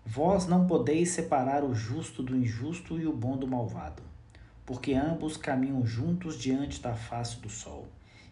Vós 0.05 0.47
não 0.47 0.65
podeis 0.65 1.09
separar 1.09 1.65
o 1.65 1.75
justo 1.75 2.23
do 2.23 2.33
injusto 2.33 2.97
e 2.97 3.05
o 3.05 3.11
bom 3.11 3.35
do 3.35 3.45
malvado, 3.45 4.01
porque 4.65 4.93
ambos 4.93 5.35
caminham 5.35 5.85
juntos 5.85 6.39
diante 6.39 6.81
da 6.81 6.95
face 6.95 7.41
do 7.41 7.49
sol, 7.49 7.89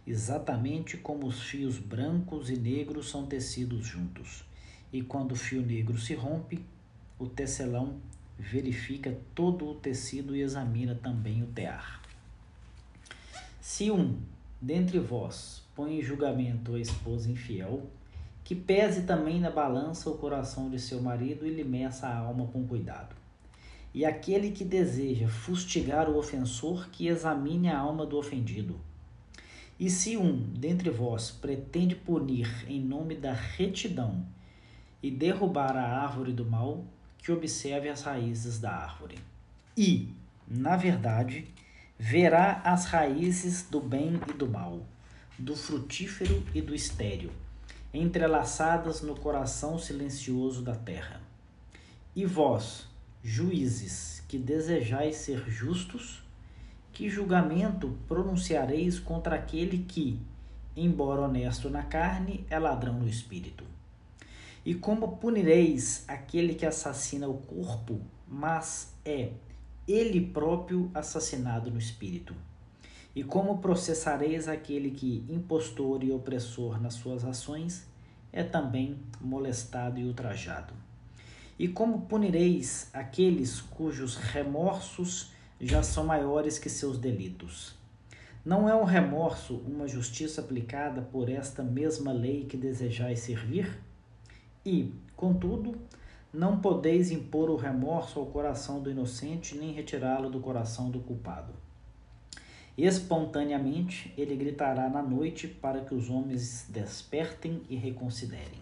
exatamente 0.08 0.96
como 0.96 1.28
os 1.28 1.42
fios 1.42 1.78
brancos 1.78 2.50
e 2.50 2.56
negros 2.56 3.10
são 3.10 3.26
tecidos 3.26 3.86
juntos. 3.86 4.46
E 4.94 5.02
quando 5.02 5.34
o 5.34 5.36
fio 5.36 5.62
negro 5.62 5.98
se 5.98 6.16
rompe, 6.16 6.64
o 7.20 7.28
tecelão 7.28 7.98
verifica 8.38 9.18
todo 9.36 9.70
o 9.70 9.76
tecido 9.76 10.34
e 10.34 10.40
examina 10.40 10.96
também 10.96 11.44
o 11.44 11.48
tear. 11.48 12.02
Se 13.60 13.92
um 13.92 14.18
dentre 14.62 14.98
vós 14.98 15.68
põe 15.80 15.98
em 15.98 16.02
julgamento 16.02 16.76
a 16.76 16.80
esposa 16.82 17.32
infiel, 17.32 17.90
que 18.44 18.54
pese 18.54 19.04
também 19.04 19.40
na 19.40 19.50
balança 19.50 20.10
o 20.10 20.18
coração 20.18 20.70
de 20.70 20.78
seu 20.78 21.02
marido 21.02 21.48
e 21.48 21.50
lhe 21.52 21.64
meça 21.64 22.06
a 22.06 22.18
alma 22.18 22.46
com 22.48 22.68
cuidado. 22.68 23.16
e 23.94 24.04
aquele 24.04 24.52
que 24.52 24.66
deseja 24.66 25.30
fustigar 25.30 26.10
o 26.10 26.18
ofensor, 26.18 26.90
que 26.90 27.08
examine 27.08 27.70
a 27.70 27.80
alma 27.80 28.06
do 28.06 28.18
ofendido. 28.18 28.78
E 29.80 29.90
se 29.90 30.18
um 30.18 30.36
dentre 30.36 30.90
vós 30.90 31.32
pretende 31.32 31.96
punir 31.96 32.66
em 32.68 32.82
nome 32.82 33.16
da 33.16 33.32
retidão 33.32 34.26
e 35.02 35.10
derrubar 35.10 35.78
a 35.78 36.04
árvore 36.04 36.34
do 36.34 36.46
mal, 36.46 36.84
que 37.18 37.32
observe 37.32 37.88
as 37.88 38.02
raízes 38.02 38.60
da 38.60 38.72
árvore. 38.72 39.18
E, 39.78 40.10
na 40.46 40.76
verdade, 40.76 41.48
verá 41.98 42.62
as 42.66 42.86
raízes 42.86 43.64
do 43.64 43.80
bem 43.80 44.20
e 44.30 44.34
do 44.34 44.48
mal, 44.48 44.86
do 45.40 45.56
frutífero 45.56 46.44
e 46.54 46.62
do 46.62 46.76
estéril, 46.76 47.32
entrelaçadas 47.94 49.02
no 49.02 49.16
coração 49.16 49.80
silencioso 49.80 50.62
da 50.62 50.76
terra. 50.76 51.22
E 52.14 52.26
vós, 52.26 52.86
juízes, 53.24 54.22
que 54.28 54.38
desejais 54.38 55.16
ser 55.16 55.50
justos, 55.50 56.22
que 56.92 57.10
julgamento 57.10 57.98
pronunciareis 58.06 59.00
contra 59.00 59.38
aquele 59.38 59.86
que, 59.88 60.20
embora 60.76 61.22
honesto 61.22 61.70
na 61.70 61.84
carne, 61.84 62.46
é 62.50 62.60
ladrão 62.60 63.00
no 63.00 63.08
espírito? 63.08 63.64
E 64.66 64.76
como 64.76 65.16
punireis 65.18 66.04
aquele 66.06 66.54
que 66.54 66.66
assassina 66.66 67.30
o 67.30 67.36
corpo, 67.36 68.02
mas 68.28 68.94
é 69.06 69.32
ele 69.88 70.20
próprio 70.20 70.92
assassinado 70.94 71.72
no 71.72 71.80
espírito? 71.80 72.36
E 73.16 73.24
como 73.24 73.58
processareis 73.58 74.48
aquele 74.48 74.92
que, 74.92 75.26
impostor 75.28 76.04
e 76.04 76.12
opressor 76.12 76.80
nas 76.82 76.94
suas 76.94 77.26
ações, 77.26 77.88
é 78.32 78.44
também 78.44 79.00
molestado 79.20 80.00
e 80.00 80.06
ultrajado? 80.06 80.74
E 81.58 81.68
como 81.68 82.02
punireis 82.02 82.90
aqueles 82.94 83.60
cujos 83.60 84.16
remorsos 84.16 85.32
já 85.60 85.84
são 85.84 86.06
maiores 86.06 86.60
que 86.60 86.70
seus 86.70 86.98
delitos? 86.98 87.76
Não 88.46 88.70
é 88.70 88.74
o 88.74 88.86
remorso 88.86 89.56
uma 89.68 89.88
justiça 89.88 90.40
aplicada 90.40 91.02
por 91.02 91.30
esta 91.30 91.62
mesma 91.62 92.14
lei 92.14 92.46
que 92.46 92.56
desejais 92.56 93.20
servir? 93.20 93.82
E, 94.66 94.94
contudo, 95.16 95.76
não 96.32 96.60
podeis 96.60 97.12
impor 97.12 97.50
o 97.50 97.58
remorso 97.58 98.20
ao 98.20 98.28
coração 98.28 98.82
do 98.82 98.90
inocente, 98.90 99.58
nem 99.58 99.74
retirá-lo 99.74 100.30
do 100.30 100.40
coração 100.40 100.90
do 100.90 101.00
culpado. 101.00 101.52
Espontaneamente 102.82 104.14
ele 104.18 104.38
gritará 104.38 104.90
na 104.90 105.02
noite 105.02 105.50
para 105.50 105.82
que 105.82 105.94
os 105.94 106.10
homens 106.10 106.66
despertem 106.70 107.62
e 107.70 107.76
reconsiderem. 107.76 108.62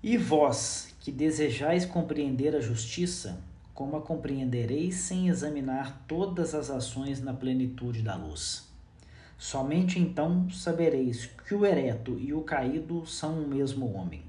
E 0.00 0.16
vós, 0.16 0.94
que 1.00 1.10
desejais 1.10 1.84
compreender 1.84 2.54
a 2.54 2.60
justiça, 2.60 3.42
como 3.74 3.96
a 3.96 4.00
compreendereis 4.00 4.94
sem 4.94 5.28
examinar 5.28 6.04
todas 6.06 6.54
as 6.54 6.70
ações 6.70 7.20
na 7.20 7.34
plenitude 7.34 8.02
da 8.02 8.14
luz? 8.14 8.68
Somente 9.36 9.98
então 9.98 10.48
sabereis 10.48 11.26
que 11.26 11.56
o 11.56 11.66
ereto 11.66 12.16
e 12.20 12.32
o 12.32 12.42
caído 12.42 13.04
são 13.04 13.42
o 13.42 13.48
mesmo 13.48 13.92
homem, 13.94 14.22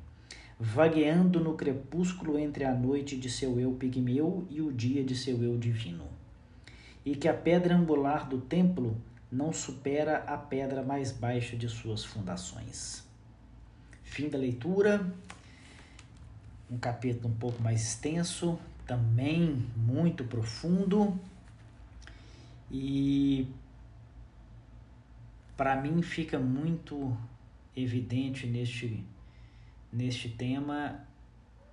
vagueando 0.60 1.40
no 1.40 1.54
crepúsculo 1.54 2.40
entre 2.40 2.64
a 2.66 2.74
noite 2.74 3.16
de 3.16 3.30
seu 3.30 3.60
eu 3.60 3.72
pigmeu 3.74 4.48
e 4.50 4.62
o 4.62 4.74
dia 4.74 5.04
de 5.04 5.16
seu 5.16 5.44
eu 5.44 5.60
divino, 5.60 6.07
e 7.08 7.16
que 7.16 7.30
a 7.30 7.34
pedra 7.34 7.74
angular 7.74 8.28
do 8.28 8.38
templo 8.38 9.02
não 9.32 9.54
supera 9.54 10.26
a 10.28 10.36
pedra 10.36 10.84
mais 10.84 11.10
baixa 11.10 11.56
de 11.56 11.70
suas 11.70 12.04
fundações. 12.04 13.02
Fim 14.04 14.28
da 14.28 14.38
leitura 14.38 15.10
um 16.70 16.78
capítulo 16.78 17.30
um 17.34 17.38
pouco 17.38 17.64
mais 17.64 17.82
extenso, 17.82 18.60
também 18.86 19.66
muito 19.74 20.26
profundo. 20.26 21.18
E 22.70 23.48
para 25.56 25.78
mim 25.78 26.02
fica 26.02 26.38
muito 26.38 27.18
evidente 27.74 28.46
neste, 28.46 29.02
neste 29.94 30.28
tema 30.28 31.08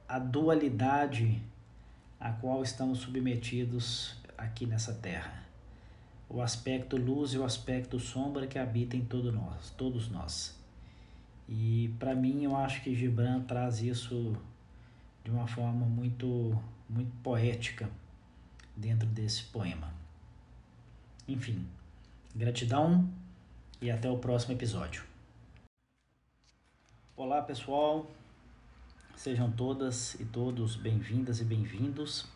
a 0.08 0.20
dualidade 0.20 1.42
a 2.20 2.30
qual 2.30 2.62
estamos 2.62 3.00
submetidos 3.00 4.22
aqui 4.36 4.66
nessa 4.66 4.92
terra. 4.94 5.44
O 6.28 6.40
aspecto 6.40 6.96
luz 6.96 7.32
e 7.32 7.38
o 7.38 7.44
aspecto 7.44 7.98
sombra 8.00 8.46
que 8.46 8.58
habita 8.58 8.96
em 8.96 9.04
todo 9.04 9.30
nós, 9.30 9.70
todos 9.70 10.08
nós. 10.08 10.58
E 11.48 11.94
para 11.98 12.14
mim 12.14 12.44
eu 12.44 12.56
acho 12.56 12.82
que 12.82 12.94
Gibran 12.94 13.42
traz 13.42 13.82
isso 13.82 14.36
de 15.22 15.30
uma 15.30 15.46
forma 15.46 15.86
muito, 15.86 16.58
muito 16.88 17.12
poética 17.22 17.88
dentro 18.76 19.06
desse 19.06 19.44
poema. 19.44 19.92
Enfim, 21.28 21.66
gratidão 22.34 23.08
e 23.80 23.90
até 23.90 24.10
o 24.10 24.18
próximo 24.18 24.54
episódio. 24.54 25.04
Olá 27.16 27.40
pessoal, 27.42 28.10
sejam 29.14 29.50
todas 29.52 30.14
e 30.14 30.24
todos 30.24 30.74
bem-vindas 30.74 31.40
e 31.40 31.44
bem-vindos. 31.44 32.33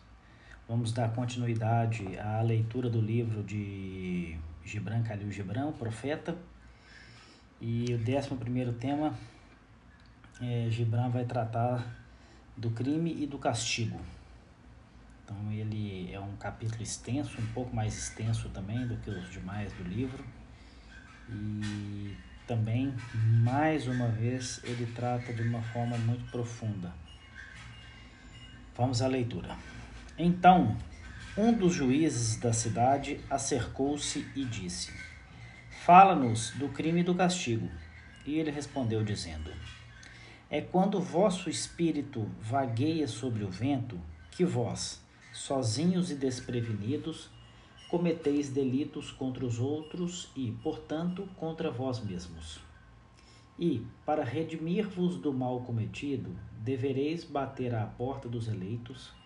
Vamos 0.69 0.91
dar 0.91 1.11
continuidade 1.15 2.15
à 2.19 2.43
leitura 2.43 2.91
do 2.91 3.01
livro 3.01 3.41
de 3.41 4.37
Gibran 4.63 5.01
Khalil 5.01 5.31
Gibran, 5.31 5.65
o 5.65 5.73
Profeta. 5.73 6.37
E 7.59 7.91
o 7.91 7.97
décimo 7.97 8.37
primeiro 8.37 8.73
tema, 8.73 9.17
é, 10.39 10.67
Gibran 10.69 11.09
vai 11.09 11.25
tratar 11.25 11.83
do 12.55 12.69
crime 12.69 13.11
e 13.19 13.25
do 13.25 13.39
castigo. 13.39 13.99
Então 15.25 15.51
ele 15.51 16.13
é 16.13 16.19
um 16.19 16.35
capítulo 16.35 16.83
extenso, 16.83 17.41
um 17.41 17.47
pouco 17.47 17.75
mais 17.75 17.97
extenso 17.97 18.47
também 18.49 18.85
do 18.85 18.95
que 18.97 19.09
os 19.09 19.27
demais 19.31 19.73
do 19.73 19.83
livro. 19.83 20.23
E 21.27 22.15
também, 22.45 22.93
mais 23.41 23.87
uma 23.87 24.07
vez, 24.07 24.61
ele 24.63 24.85
trata 24.93 25.33
de 25.33 25.41
uma 25.41 25.63
forma 25.63 25.97
muito 25.97 26.29
profunda. 26.29 26.93
Vamos 28.75 29.01
à 29.01 29.07
leitura. 29.07 29.57
Então, 30.21 30.75
um 31.37 31.53
dos 31.53 31.73
juízes 31.73 32.35
da 32.35 32.51
cidade 32.51 33.21
acercou-se 33.29 34.27
e 34.35 34.43
disse: 34.43 34.91
Fala-nos 35.85 36.51
do 36.51 36.67
crime 36.67 36.99
e 36.99 37.03
do 37.03 37.15
castigo. 37.15 37.69
E 38.25 38.37
ele 38.37 38.51
respondeu, 38.51 39.01
dizendo: 39.01 39.49
é 40.51 40.59
quando 40.59 40.99
vosso 40.99 41.47
espírito 41.47 42.27
vagueia 42.41 43.07
sobre 43.07 43.43
o 43.43 43.49
vento 43.49 43.99
que 44.31 44.43
vós, 44.43 44.99
sozinhos 45.31 46.09
e 46.09 46.15
desprevenidos, 46.15 47.29
cometeis 47.87 48.49
delitos 48.49 49.11
contra 49.11 49.45
os 49.45 49.59
outros 49.59 50.31
e, 50.35 50.51
portanto, 50.63 51.29
contra 51.37 51.69
vós 51.69 52.03
mesmos. 52.03 52.59
E, 53.59 53.85
para 54.05 54.23
redimir-vos 54.23 55.17
do 55.17 55.31
mal 55.31 55.61
cometido, 55.61 56.35
devereis 56.61 57.23
bater 57.23 57.75
à 57.75 57.85
porta 57.85 58.27
dos 58.27 58.47
eleitos 58.47 59.17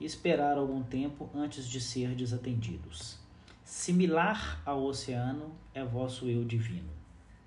e 0.00 0.04
esperar 0.04 0.56
algum 0.56 0.82
tempo 0.82 1.28
antes 1.34 1.66
de 1.66 1.80
ser 1.80 2.14
desatendidos. 2.14 3.18
Similar 3.64 4.62
ao 4.64 4.82
oceano 4.84 5.52
é 5.74 5.84
vosso 5.84 6.26
eu 6.26 6.44
divino, 6.44 6.90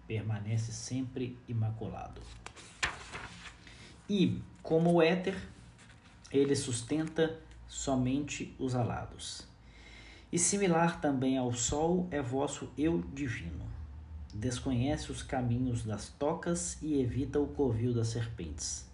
permanece 0.08 0.72
sempre 0.72 1.38
imaculado. 1.48 2.22
E, 4.10 4.42
como 4.62 4.94
o 4.94 5.02
éter, 5.02 5.36
ele 6.32 6.56
sustenta 6.56 7.40
somente 7.68 8.56
os 8.60 8.76
alados. 8.76 9.48
E 10.32 10.38
similar 10.38 11.02
também 11.02 11.38
ao 11.38 11.54
sol 11.54 12.08
é 12.12 12.22
vosso 12.22 12.70
eu 12.78 13.02
divino. 13.14 13.66
Desconhece 14.34 15.12
os 15.12 15.24
caminhos 15.24 15.84
das 15.84 16.10
tocas 16.10 16.78
e 16.82 17.02
evita 17.02 17.40
o 17.40 17.48
covil 17.48 17.94
das 17.94 18.10
serpentes. 18.10 18.90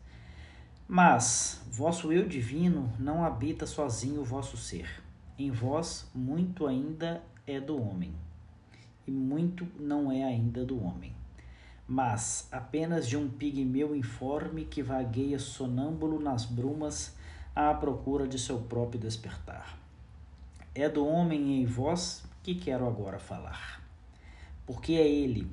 Mas 0.87 1.61
vosso 1.71 2.11
eu 2.11 2.27
divino 2.27 2.91
não 2.97 3.23
habita 3.23 3.65
sozinho 3.65 4.21
o 4.21 4.25
vosso 4.25 4.55
ser. 4.55 5.03
Em 5.37 5.51
vós 5.51 6.09
muito 6.15 6.65
ainda 6.65 7.21
é 7.45 7.59
do 7.59 7.81
homem, 7.81 8.13
e 9.05 9.11
muito 9.11 9.67
não 9.79 10.11
é 10.11 10.23
ainda 10.23 10.65
do 10.65 10.83
homem 10.83 11.17
mas 11.87 12.49
apenas 12.51 13.07
de 13.07 13.15
um 13.15 13.29
pigmeu 13.29 13.95
informe 13.95 14.65
que 14.65 14.83
vagueia 14.83 15.39
sonâmbulo 15.39 16.19
nas 16.19 16.43
brumas 16.43 17.15
à 17.55 17.73
procura 17.73 18.27
de 18.27 18.37
seu 18.37 18.59
próprio 18.59 18.99
despertar. 18.99 19.79
É 20.75 20.89
do 20.89 21.07
homem 21.07 21.61
em 21.61 21.65
vós 21.65 22.25
que 22.43 22.55
quero 22.55 22.85
agora 22.85 23.17
falar, 23.17 23.81
porque 24.65 24.93
é 24.93 25.07
ele, 25.07 25.49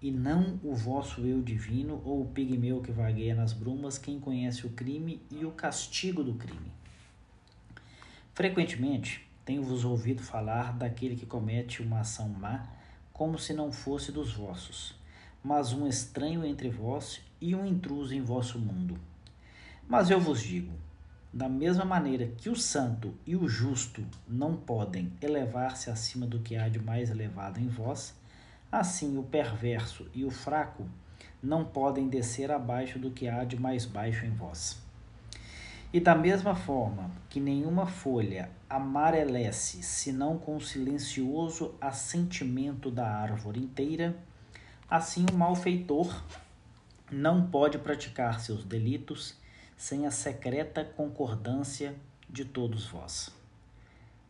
e 0.00 0.10
não 0.10 0.58
o 0.62 0.74
vosso 0.74 1.20
eu 1.22 1.42
divino 1.42 2.00
ou 2.04 2.22
o 2.22 2.28
pigmeu 2.28 2.80
que 2.80 2.92
vagueia 2.92 3.34
nas 3.34 3.52
brumas, 3.52 3.98
quem 3.98 4.18
conhece 4.18 4.66
o 4.66 4.70
crime 4.70 5.20
e 5.30 5.44
o 5.44 5.50
castigo 5.50 6.22
do 6.24 6.34
crime. 6.34 6.72
Frequentemente 8.34 9.28
tenho-vos 9.44 9.84
ouvido 9.84 10.22
falar 10.22 10.72
daquele 10.72 11.16
que 11.16 11.26
comete 11.26 11.82
uma 11.82 12.00
ação 12.00 12.28
má, 12.28 12.66
como 13.12 13.38
se 13.38 13.52
não 13.52 13.70
fosse 13.70 14.10
dos 14.10 14.32
vossos 14.32 14.98
mas 15.42 15.72
um 15.72 15.86
estranho 15.86 16.44
entre 16.44 16.68
vós 16.68 17.20
e 17.40 17.54
um 17.54 17.64
intruso 17.64 18.14
em 18.14 18.20
vosso 18.20 18.58
mundo. 18.58 18.98
Mas 19.88 20.10
eu 20.10 20.20
vos 20.20 20.42
digo: 20.42 20.72
Da 21.32 21.48
mesma 21.48 21.84
maneira 21.84 22.26
que 22.36 22.50
o 22.50 22.56
santo 22.56 23.14
e 23.26 23.34
o 23.34 23.48
justo 23.48 24.04
não 24.28 24.54
podem 24.54 25.12
elevar-se 25.20 25.90
acima 25.90 26.26
do 26.26 26.40
que 26.40 26.56
há 26.56 26.68
de 26.68 26.78
mais 26.78 27.10
elevado 27.10 27.58
em 27.58 27.68
vós, 27.68 28.14
assim 28.70 29.18
o 29.18 29.22
perverso 29.22 30.06
e 30.14 30.24
o 30.24 30.30
fraco 30.30 30.86
não 31.42 31.64
podem 31.64 32.08
descer 32.08 32.50
abaixo 32.50 32.98
do 32.98 33.10
que 33.10 33.28
há 33.28 33.44
de 33.44 33.58
mais 33.58 33.86
baixo 33.86 34.24
em 34.24 34.30
vós. 34.30 34.80
E 35.92 35.98
da 35.98 36.14
mesma 36.14 36.54
forma 36.54 37.10
que 37.28 37.40
nenhuma 37.40 37.86
folha 37.86 38.48
amarelece 38.68 39.82
senão 39.82 40.38
com 40.38 40.56
o 40.56 40.60
silencioso 40.60 41.74
assentimento 41.80 42.90
da 42.90 43.08
árvore 43.08 43.58
inteira, 43.58 44.16
assim 44.88 45.26
o 45.32 45.36
malfeitor 45.36 46.22
não 47.10 47.50
pode 47.50 47.76
praticar 47.78 48.38
seus 48.38 48.64
delitos 48.64 49.34
sem 49.76 50.06
a 50.06 50.10
secreta 50.12 50.84
concordância 50.84 51.96
de 52.28 52.44
todos 52.44 52.86
vós. 52.86 53.30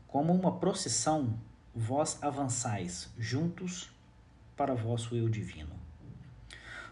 Como 0.08 0.32
uma 0.32 0.52
procissão, 0.52 1.34
vós 1.74 2.18
avançais 2.22 3.10
juntos 3.18 3.90
para 4.60 4.74
vosso 4.74 5.16
eu 5.16 5.26
divino. 5.26 5.70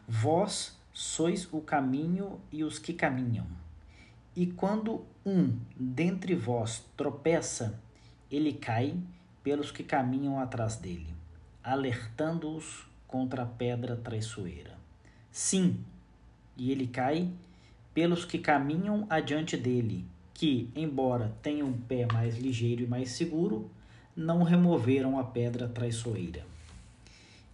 Vós 0.09 0.75
sois 0.91 1.47
o 1.53 1.61
caminho 1.61 2.41
e 2.51 2.65
os 2.65 2.79
que 2.79 2.95
caminham. 2.95 3.47
E 4.35 4.47
quando 4.47 5.05
um 5.23 5.55
dentre 5.79 6.35
vós 6.35 6.83
tropeça, 6.97 7.79
ele 8.31 8.55
cai 8.55 8.97
pelos 9.43 9.71
que 9.71 9.85
caminham 9.85 10.41
atrás 10.41 10.77
dele, 10.77 11.15
alertando-os 11.63 12.87
contra 13.07 13.43
a 13.43 13.47
pedra 13.47 13.97
traiçoeira. 13.97 14.75
Sim, 15.31 15.85
e 16.57 16.73
ele 16.73 16.87
cai 16.87 17.31
pelos 17.93 18.25
que 18.25 18.39
caminham 18.39 19.07
adiante 19.11 19.59
dele, 19.59 20.07
que, 20.33 20.71
embora 20.75 21.37
tenham 21.43 21.69
um 21.69 21.79
pé 21.79 22.07
mais 22.11 22.39
ligeiro 22.39 22.85
e 22.85 22.87
mais 22.87 23.11
seguro, 23.11 23.71
não 24.17 24.43
removeram 24.43 25.19
a 25.19 25.25
pedra 25.25 25.69
traiçoeira. 25.69 26.47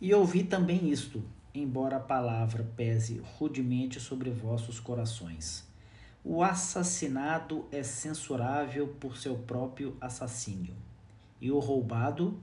E 0.04 0.12
ouvi 0.12 0.44
também 0.44 0.90
isto, 0.90 1.24
embora 1.54 1.96
a 1.96 1.98
palavra 1.98 2.62
pese 2.76 3.22
rudemente 3.38 3.98
sobre 3.98 4.28
vossos 4.28 4.78
corações. 4.78 5.66
O 6.22 6.42
assassinado 6.42 7.64
é 7.72 7.82
censurável 7.82 8.86
por 9.00 9.16
seu 9.16 9.34
próprio 9.34 9.96
assassínio, 9.98 10.74
e 11.40 11.50
o 11.50 11.58
roubado 11.58 12.38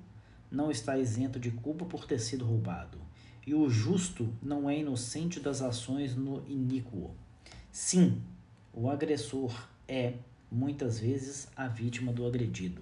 não 0.49 0.71
está 0.71 0.97
isento 0.97 1.39
de 1.39 1.51
culpa 1.51 1.85
por 1.85 2.07
ter 2.07 2.17
sido 2.17 2.45
roubado, 2.45 2.97
e 3.45 3.53
o 3.53 3.69
justo 3.69 4.33
não 4.41 4.67
é 4.67 4.79
inocente 4.79 5.39
das 5.39 5.61
ações 5.61 6.15
no 6.15 6.43
iníquo. 6.47 7.11
Sim, 7.71 8.23
o 8.73 8.89
agressor 8.89 9.67
é, 9.87 10.15
muitas 10.51 10.99
vezes, 10.99 11.47
a 11.55 11.67
vítima 11.67 12.11
do 12.11 12.25
agredido. 12.25 12.81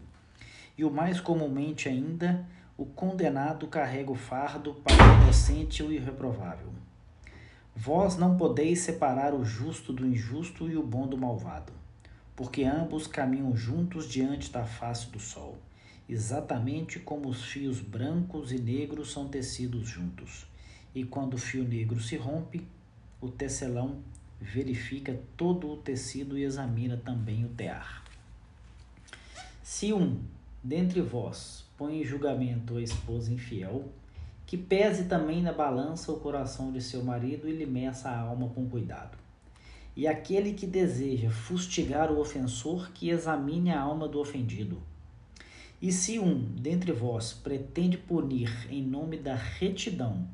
E 0.78 0.86
o 0.86 0.90
mais 0.90 1.20
comumente 1.20 1.90
ainda, 1.90 2.48
o 2.80 2.86
condenado 2.86 3.68
carrega 3.68 4.10
o 4.10 4.16
fardo 4.16 4.76
para 4.76 4.96
o 4.96 5.24
inocente 5.24 5.84
e 5.84 5.86
o 5.86 5.92
irreprovável. 5.92 6.70
Vós 7.76 8.16
não 8.16 8.38
podeis 8.38 8.80
separar 8.80 9.34
o 9.34 9.44
justo 9.44 9.92
do 9.92 10.08
injusto 10.08 10.70
e 10.70 10.78
o 10.78 10.82
bom 10.82 11.06
do 11.06 11.18
malvado, 11.18 11.74
porque 12.38 12.64
ambos 12.64 13.06
caminham 13.06 13.54
juntos 13.54 14.08
diante 14.08 14.50
da 14.50 14.64
face 14.64 15.10
do 15.10 15.20
sol, 15.20 15.58
exatamente 16.08 17.00
como 17.00 17.28
os 17.28 17.44
fios 17.44 17.82
brancos 17.82 18.54
e 18.54 18.58
negros 18.58 19.12
são 19.12 19.28
tecidos 19.28 19.86
juntos. 19.86 20.48
E 20.96 21.04
quando 21.04 21.34
o 21.34 21.38
fio 21.38 21.66
negro 21.66 22.00
se 22.00 22.16
rompe, 22.16 22.66
o 23.20 23.28
tecelão 23.28 23.98
verifica 24.40 25.20
todo 25.36 25.70
o 25.70 25.76
tecido 25.76 26.38
e 26.38 26.44
examina 26.44 26.96
também 26.96 27.44
o 27.44 27.50
tear. 27.50 28.06
Se 29.62 29.92
um 29.92 30.22
dentre 30.64 31.02
vós 31.02 31.68
põe 31.80 32.02
em 32.02 32.04
julgamento 32.04 32.76
a 32.76 32.82
esposa 32.82 33.32
infiel, 33.32 33.86
que 34.46 34.58
pese 34.58 35.06
também 35.06 35.42
na 35.42 35.54
balança 35.54 36.12
o 36.12 36.20
coração 36.20 36.74
de 36.74 36.82
seu 36.82 37.02
marido 37.02 37.48
e 37.48 37.54
lhe 37.54 37.66
meça 37.66 38.10
a 38.10 38.20
alma 38.20 38.50
com 38.50 38.70
cuidado. 38.70 39.18
E 39.96 40.06
aquele 40.06 40.52
que 40.52 40.68
deseja 40.68 41.30
fustigar 41.30 42.12
o 42.12 42.20
ofensor, 42.20 42.92
que 42.92 43.10
examine 43.10 43.72
a 43.72 43.80
alma 43.80 44.10
do 44.10 44.20
ofendido. 44.20 44.82
E 45.82 45.90
se 45.90 46.20
um 46.20 46.42
dentre 46.56 46.92
vós 46.92 47.32
pretende 47.32 47.98
punir 47.98 48.68
em 48.70 48.84
nome 48.84 49.16
da 49.16 49.36
retidão 49.36 50.28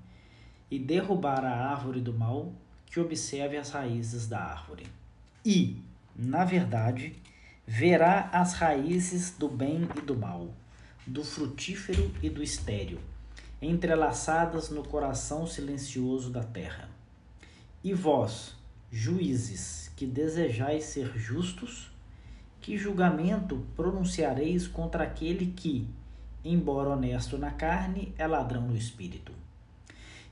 e 0.72 0.80
derrubar 0.80 1.46
a 1.46 1.70
árvore 1.70 2.02
do 2.02 2.12
mal, 2.12 2.52
que 2.88 3.00
observe 3.00 3.56
as 3.56 3.70
raízes 3.70 4.28
da 4.28 4.40
árvore. 4.40 4.88
E, 5.46 5.78
na 6.16 6.44
verdade, 6.44 7.16
verá 7.68 8.32
as 8.34 8.54
raízes 8.54 9.38
do 9.38 9.48
bem 9.48 9.88
e 9.96 10.02
do 10.02 10.18
mal, 10.18 10.50
do 11.08 11.24
frutífero 11.24 12.12
e 12.24 12.30
do 12.30 12.42
estéril, 12.42 13.00
entrelaçadas 13.62 14.70
no 14.70 14.84
coração 14.84 15.46
silencioso 15.46 16.32
da 16.32 16.44
terra. 16.44 16.90
E 17.84 17.94
vós, 17.94 18.56
juízes, 18.92 19.92
que 19.96 20.08
desejais 20.08 20.86
ser 20.86 21.16
justos, 21.16 21.92
que 22.60 22.76
julgamento 22.76 23.64
pronunciareis 23.76 24.68
contra 24.68 25.04
aquele 25.04 25.54
que, 25.56 25.88
embora 26.44 26.90
honesto 26.90 27.38
na 27.38 27.52
carne, 27.52 28.12
é 28.18 28.26
ladrão 28.26 28.64
no 28.64 28.76
espírito? 28.76 29.32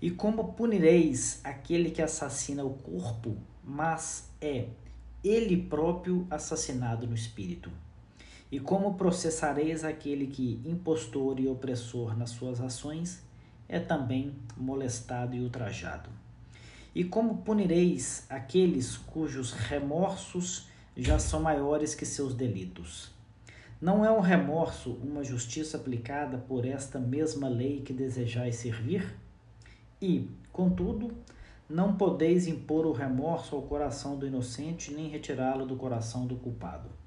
E 0.01 0.09
como 0.09 0.53
punireis 0.53 1.39
aquele 1.43 1.91
que 1.91 2.01
assassina 2.01 2.63
o 2.63 2.71
corpo, 2.71 3.37
mas 3.63 4.27
é 4.41 4.67
ele 5.23 5.55
próprio 5.55 6.25
assassinado 6.31 7.05
no 7.05 7.13
espírito? 7.13 7.69
E 8.53 8.59
como 8.59 8.93
processareis 8.93 9.83
aquele 9.83 10.27
que, 10.27 10.61
impostor 10.63 11.39
e 11.39 11.47
opressor 11.47 12.15
nas 12.15 12.29
suas 12.29 12.61
ações, 12.61 13.23
é 13.67 13.79
também 13.79 14.35
molestado 14.55 15.35
e 15.35 15.41
ultrajado? 15.41 16.07
E 16.93 17.03
como 17.03 17.37
punireis 17.37 18.27
aqueles 18.29 18.95
cujos 18.95 19.53
remorsos 19.53 20.67
já 20.95 21.17
são 21.17 21.41
maiores 21.41 21.95
que 21.95 22.05
seus 22.05 22.35
delitos? 22.35 23.09
Não 23.81 24.05
é 24.05 24.11
o 24.11 24.19
remorso 24.19 24.99
uma 25.01 25.23
justiça 25.23 25.77
aplicada 25.77 26.37
por 26.37 26.63
esta 26.63 26.99
mesma 26.99 27.49
lei 27.49 27.81
que 27.81 27.91
desejais 27.91 28.57
servir? 28.57 29.17
E, 29.99 30.29
contudo, 30.51 31.11
não 31.67 31.97
podeis 31.97 32.45
impor 32.45 32.85
o 32.85 32.93
remorso 32.93 33.55
ao 33.55 33.63
coração 33.63 34.15
do 34.15 34.27
inocente, 34.27 34.93
nem 34.93 35.09
retirá-lo 35.09 35.65
do 35.65 35.75
coração 35.75 36.27
do 36.27 36.35
culpado. 36.35 37.01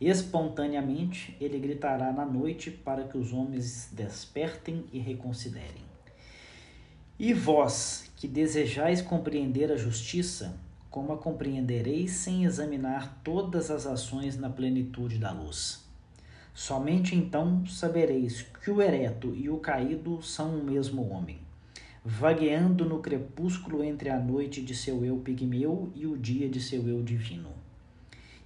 Espontaneamente 0.00 1.36
ele 1.40 1.58
gritará 1.58 2.12
na 2.12 2.24
noite 2.24 2.70
para 2.70 3.04
que 3.04 3.18
os 3.18 3.32
homens 3.32 3.90
despertem 3.92 4.84
e 4.92 4.98
reconsiderem. 4.98 5.84
E 7.18 7.34
vós, 7.34 8.10
que 8.16 8.26
desejais 8.26 9.02
compreender 9.02 9.70
a 9.70 9.76
justiça, 9.76 10.58
como 10.88 11.12
a 11.12 11.18
compreendereis 11.18 12.12
sem 12.12 12.44
examinar 12.44 13.20
todas 13.22 13.70
as 13.70 13.86
ações 13.86 14.38
na 14.38 14.48
plenitude 14.48 15.18
da 15.18 15.30
luz? 15.30 15.84
Somente 16.54 17.14
então 17.14 17.66
sabereis 17.66 18.42
que 18.42 18.70
o 18.70 18.80
ereto 18.80 19.34
e 19.34 19.50
o 19.50 19.58
caído 19.58 20.22
são 20.22 20.58
o 20.58 20.64
mesmo 20.64 21.08
homem 21.10 21.38
vagueando 22.04 22.86
no 22.86 23.00
crepúsculo 23.00 23.84
entre 23.84 24.08
a 24.08 24.18
noite 24.18 24.62
de 24.62 24.74
seu 24.74 25.04
eu 25.04 25.18
pigmeu 25.18 25.92
e 25.94 26.06
o 26.06 26.16
dia 26.16 26.48
de 26.48 26.60
seu 26.60 26.88
eu 26.88 27.02
divino. 27.02 27.59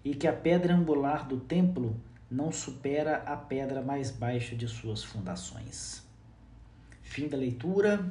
E 0.04 0.14
que 0.14 0.26
a 0.26 0.32
pedra 0.32 0.74
angular 0.74 1.26
do 1.26 1.40
templo 1.40 1.98
não 2.30 2.52
supera 2.52 3.18
a 3.18 3.36
pedra 3.36 3.80
mais 3.80 4.10
baixa 4.10 4.54
de 4.54 4.68
suas 4.68 5.02
fundações. 5.02 6.02
Fim 7.02 7.28
da 7.28 7.36
leitura. 7.36 8.04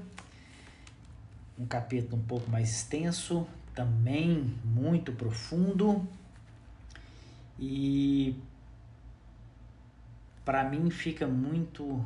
Um 1.60 1.66
capítulo 1.66 2.18
um 2.18 2.26
pouco 2.26 2.50
mais 2.50 2.70
extenso, 2.70 3.46
também 3.76 4.56
muito 4.64 5.12
profundo. 5.12 6.08
E 7.60 8.36
para 10.44 10.64
mim 10.64 10.90
fica 10.90 11.28
muito 11.28 12.04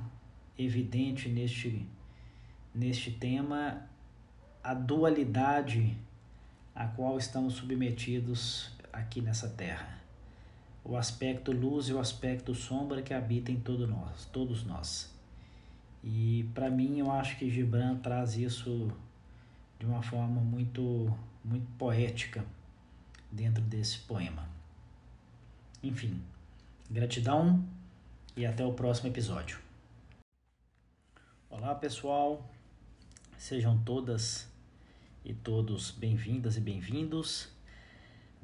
evidente 0.57 1.29
neste 1.29 1.85
neste 2.73 3.09
tema 3.09 3.81
a 4.63 4.73
dualidade 4.73 5.97
a 6.75 6.85
qual 6.85 7.17
estamos 7.17 7.55
submetidos 7.55 8.71
aqui 8.97 9.21
nessa 9.21 9.47
terra. 9.47 9.99
O 10.83 10.95
aspecto 10.95 11.51
luz 11.51 11.89
e 11.89 11.93
o 11.93 11.99
aspecto 11.99 12.55
sombra 12.55 13.01
que 13.01 13.13
habita 13.13 13.51
em 13.51 13.59
todo 13.59 13.87
nós, 13.87 14.25
todos 14.25 14.65
nós. 14.65 15.13
E 16.03 16.49
para 16.53 16.69
mim 16.69 16.99
eu 16.99 17.11
acho 17.11 17.37
que 17.37 17.49
Gibran 17.49 17.97
traz 17.97 18.37
isso 18.37 18.91
de 19.79 19.85
uma 19.85 20.01
forma 20.01 20.41
muito 20.41 21.13
muito 21.43 21.67
poética 21.77 22.45
dentro 23.31 23.63
desse 23.63 23.99
poema. 23.99 24.47
Enfim, 25.81 26.21
gratidão 26.89 27.63
e 28.35 28.45
até 28.45 28.65
o 28.65 28.73
próximo 28.73 29.09
episódio. 29.09 29.59
Olá, 31.49 31.73
pessoal. 31.75 32.49
Sejam 33.37 33.77
todas 33.83 34.49
e 35.23 35.33
todos 35.33 35.91
bem-vindas 35.91 36.57
e 36.57 36.61
bem-vindos. 36.61 37.56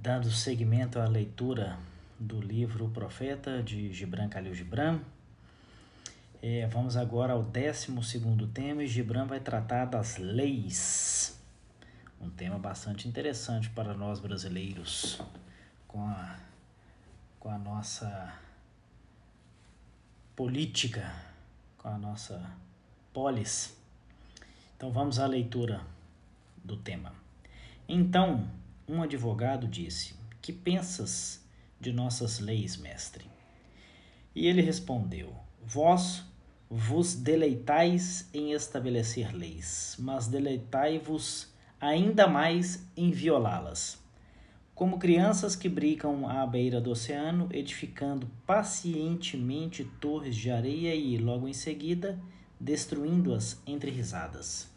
Dando 0.04 0.30
seguimento 0.30 1.00
à 1.00 1.08
leitura 1.08 1.80
do 2.20 2.42
livro 2.42 2.90
Profeta 2.90 3.64
de 3.64 3.94
Gibran 3.94 4.28
Khalil 4.28 4.54
Gibran, 4.54 5.00
é, 6.42 6.68
vamos 6.68 6.98
agora 6.98 7.32
ao 7.32 7.42
12 7.42 7.90
tema 8.54 8.84
e 8.84 8.88
Gibran 8.88 9.26
vai 9.26 9.40
tratar 9.40 9.86
das 9.86 10.18
leis. 10.18 11.42
Um 12.20 12.30
tema 12.30 12.60
bastante 12.60 13.08
interessante 13.08 13.70
para 13.70 13.94
nós 13.94 14.20
brasileiros, 14.20 15.22
com 15.88 16.06
a, 16.06 16.36
com 17.40 17.48
a 17.48 17.58
nossa 17.58 18.34
política, 20.36 21.16
com 21.78 21.88
a 21.88 21.98
nossa 21.98 22.46
polis. 23.14 23.74
Então 24.76 24.92
vamos 24.92 25.18
à 25.18 25.26
leitura 25.26 25.80
do 26.62 26.76
tema. 26.76 27.14
Então, 27.88 28.46
um 28.88 29.02
advogado 29.02 29.68
disse: 29.68 30.16
Que 30.42 30.52
pensas 30.52 31.44
de 31.80 31.92
nossas 31.92 32.40
leis, 32.40 32.78
mestre? 32.78 33.26
E 34.36 34.48
ele 34.48 34.62
respondeu: 34.62 35.36
Vós 35.62 36.24
vos 36.70 37.14
deleitais 37.14 38.28
em 38.34 38.52
estabelecer 38.52 39.34
leis, 39.34 39.96
mas 40.00 40.28
deleitai-vos 40.28 41.54
ainda 41.80 42.28
mais 42.28 42.88
em 42.98 43.12
violá-las. 43.12 44.02
Como 44.74 44.98
crianças 44.98 45.56
que 45.56 45.70
brincam 45.70 46.28
à 46.28 46.48
beira 46.48 46.82
do 46.82 46.90
oceano, 46.90 47.48
edificando 47.52 48.28
pacientemente 48.46 49.84
torres 50.02 50.36
de 50.36 50.50
areia 50.50 50.96
e, 50.96 51.16
logo 51.18 51.48
em 51.48 51.54
seguida, 51.54 52.20
destruindo-as 52.60 53.62
entre 53.68 53.92
risadas. 53.92 54.73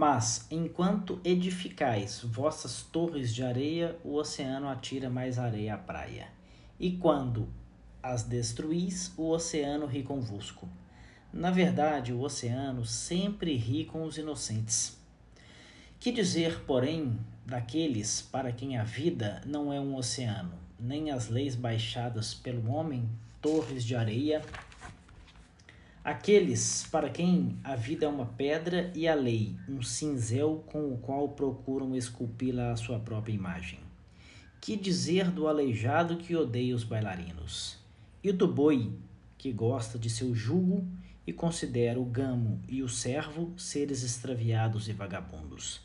Mas, 0.00 0.46
enquanto 0.48 1.20
edificais 1.24 2.20
vossas 2.22 2.82
torres 2.82 3.34
de 3.34 3.42
areia, 3.42 3.98
o 4.04 4.14
oceano 4.14 4.68
atira 4.68 5.10
mais 5.10 5.40
areia 5.40 5.74
à 5.74 5.76
praia. 5.76 6.28
E 6.78 6.92
quando 6.92 7.48
as 8.00 8.22
destruís, 8.22 9.12
o 9.16 9.28
oceano 9.28 9.86
ri 9.86 10.04
convosco. 10.04 10.68
Na 11.32 11.50
verdade, 11.50 12.12
o 12.12 12.20
oceano 12.20 12.84
sempre 12.84 13.56
ri 13.56 13.86
com 13.86 14.04
os 14.04 14.16
inocentes. 14.16 14.96
Que 15.98 16.12
dizer, 16.12 16.60
porém, 16.60 17.18
daqueles 17.44 18.22
para 18.22 18.52
quem 18.52 18.78
a 18.78 18.84
vida 18.84 19.42
não 19.44 19.72
é 19.72 19.80
um 19.80 19.96
oceano, 19.96 20.54
nem 20.78 21.10
as 21.10 21.28
leis 21.28 21.56
baixadas 21.56 22.32
pelo 22.32 22.70
homem, 22.70 23.08
torres 23.42 23.84
de 23.84 23.96
areia, 23.96 24.42
Aqueles 26.08 26.88
para 26.90 27.10
quem 27.10 27.58
a 27.62 27.76
vida 27.76 28.06
é 28.06 28.08
uma 28.08 28.24
pedra 28.24 28.90
e 28.94 29.06
a 29.06 29.14
lei 29.14 29.54
um 29.68 29.82
cinzel 29.82 30.64
com 30.66 30.90
o 30.90 30.96
qual 30.96 31.28
procuram 31.28 31.94
esculpi-la 31.94 32.72
à 32.72 32.76
sua 32.76 32.98
própria 32.98 33.34
imagem. 33.34 33.78
Que 34.58 34.74
dizer 34.74 35.30
do 35.30 35.46
aleijado 35.46 36.16
que 36.16 36.34
odeia 36.34 36.74
os 36.74 36.82
bailarinos? 36.82 37.76
E 38.24 38.32
do 38.32 38.48
boi 38.48 38.90
que 39.36 39.52
gosta 39.52 39.98
de 39.98 40.08
seu 40.08 40.34
jugo 40.34 40.82
e 41.26 41.32
considera 41.34 42.00
o 42.00 42.06
gamo 42.06 42.58
e 42.66 42.82
o 42.82 42.88
servo 42.88 43.52
seres 43.58 44.02
extraviados 44.02 44.88
e 44.88 44.94
vagabundos? 44.94 45.82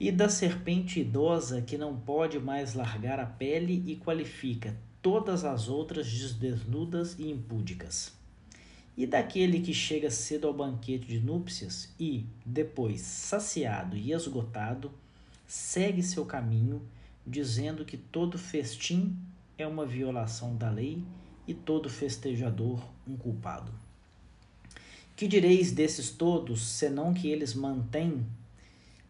E 0.00 0.10
da 0.10 0.30
serpente 0.30 1.00
idosa 1.00 1.60
que 1.60 1.76
não 1.76 1.94
pode 1.94 2.38
mais 2.38 2.72
largar 2.72 3.20
a 3.20 3.26
pele 3.26 3.84
e 3.86 3.96
qualifica 3.96 4.74
todas 5.02 5.44
as 5.44 5.68
outras 5.68 6.10
desnudas 6.32 7.18
e 7.18 7.30
impúdicas? 7.30 8.15
E 8.96 9.06
daquele 9.06 9.60
que 9.60 9.74
chega 9.74 10.10
cedo 10.10 10.46
ao 10.46 10.54
banquete 10.54 11.06
de 11.06 11.20
núpcias 11.20 11.92
e, 12.00 12.24
depois, 12.44 13.02
saciado 13.02 13.96
e 13.96 14.12
esgotado, 14.12 14.90
segue 15.46 16.02
seu 16.02 16.24
caminho, 16.24 16.82
dizendo 17.26 17.84
que 17.84 17.96
todo 17.96 18.38
festim 18.38 19.16
é 19.58 19.66
uma 19.66 19.84
violação 19.84 20.56
da 20.56 20.70
lei 20.70 21.04
e 21.46 21.52
todo 21.52 21.90
festejador 21.90 22.82
um 23.06 23.16
culpado. 23.16 23.72
Que 25.14 25.28
direis 25.28 25.72
desses 25.72 26.10
todos, 26.10 26.62
senão 26.66 27.12
que 27.12 27.28
eles 27.28 27.54
mantêm 27.54 28.26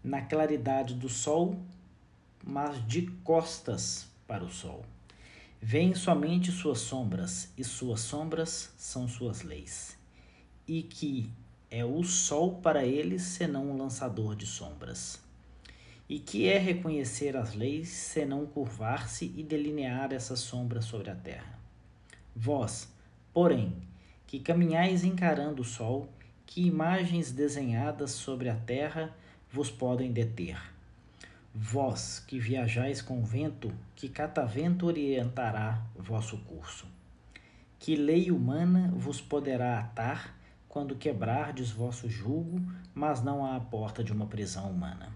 na 0.03 0.20
claridade 0.20 0.94
do 0.94 1.09
sol, 1.09 1.59
mas 2.44 2.85
de 2.87 3.03
costas 3.25 4.07
para 4.27 4.44
o 4.44 4.51
sol? 4.51 4.85
Vêm 5.61 5.95
somente 5.95 6.53
suas 6.53 6.79
sombras, 6.79 7.51
e 7.57 7.64
suas 7.64 8.01
sombras 8.01 8.73
são 8.77 9.09
suas 9.09 9.42
leis. 9.42 9.97
E 10.69 10.83
que 10.83 11.31
é 11.71 11.85
o 11.85 12.05
sol 12.05 12.61
para 12.61 12.85
eles, 12.85 13.23
senão 13.23 13.71
um 13.71 13.77
lançador 13.77 14.37
de 14.37 14.47
sombras. 14.47 15.21
E 16.09 16.21
que 16.21 16.47
é 16.47 16.59
reconhecer 16.59 17.37
as 17.37 17.55
leis, 17.55 17.88
senão 17.88 18.47
curvar-se 18.47 19.33
e 19.37 19.42
delinear 19.42 20.12
essa 20.12 20.37
sombra 20.37 20.81
sobre 20.81 21.11
a 21.11 21.16
terra. 21.16 21.59
Vós, 22.35 22.92
porém, 23.33 23.75
que 24.27 24.38
caminhais 24.38 25.05
encarando 25.05 25.62
o 25.62 25.64
sol, 25.64 26.09
que 26.45 26.66
imagens 26.66 27.33
desenhadas 27.33 28.12
sobre 28.12 28.49
a 28.49 28.55
terra 28.55 29.16
vos 29.51 29.71
podem 29.71 30.12
deter? 30.12 30.76
Vós 31.59 32.21
que 32.21 32.38
viajais 32.38 33.01
com 33.01 33.25
vento, 33.25 33.73
que 33.95 34.11
catavento 34.11 34.85
orientará 34.85 35.83
vosso 35.97 36.37
curso. 36.40 36.87
Que 37.79 37.97
lei 37.97 38.31
humana 38.31 38.92
vos 38.95 39.23
poderá 39.23 39.79
atar 39.79 40.37
quando 40.69 40.95
quebrardes 40.95 41.71
vosso 41.71 42.11
jugo, 42.11 42.61
mas 42.95 43.23
não 43.23 43.42
à 43.42 43.59
porta 43.59 44.05
de 44.05 44.12
uma 44.12 44.27
prisão 44.27 44.71
humana? 44.71 45.11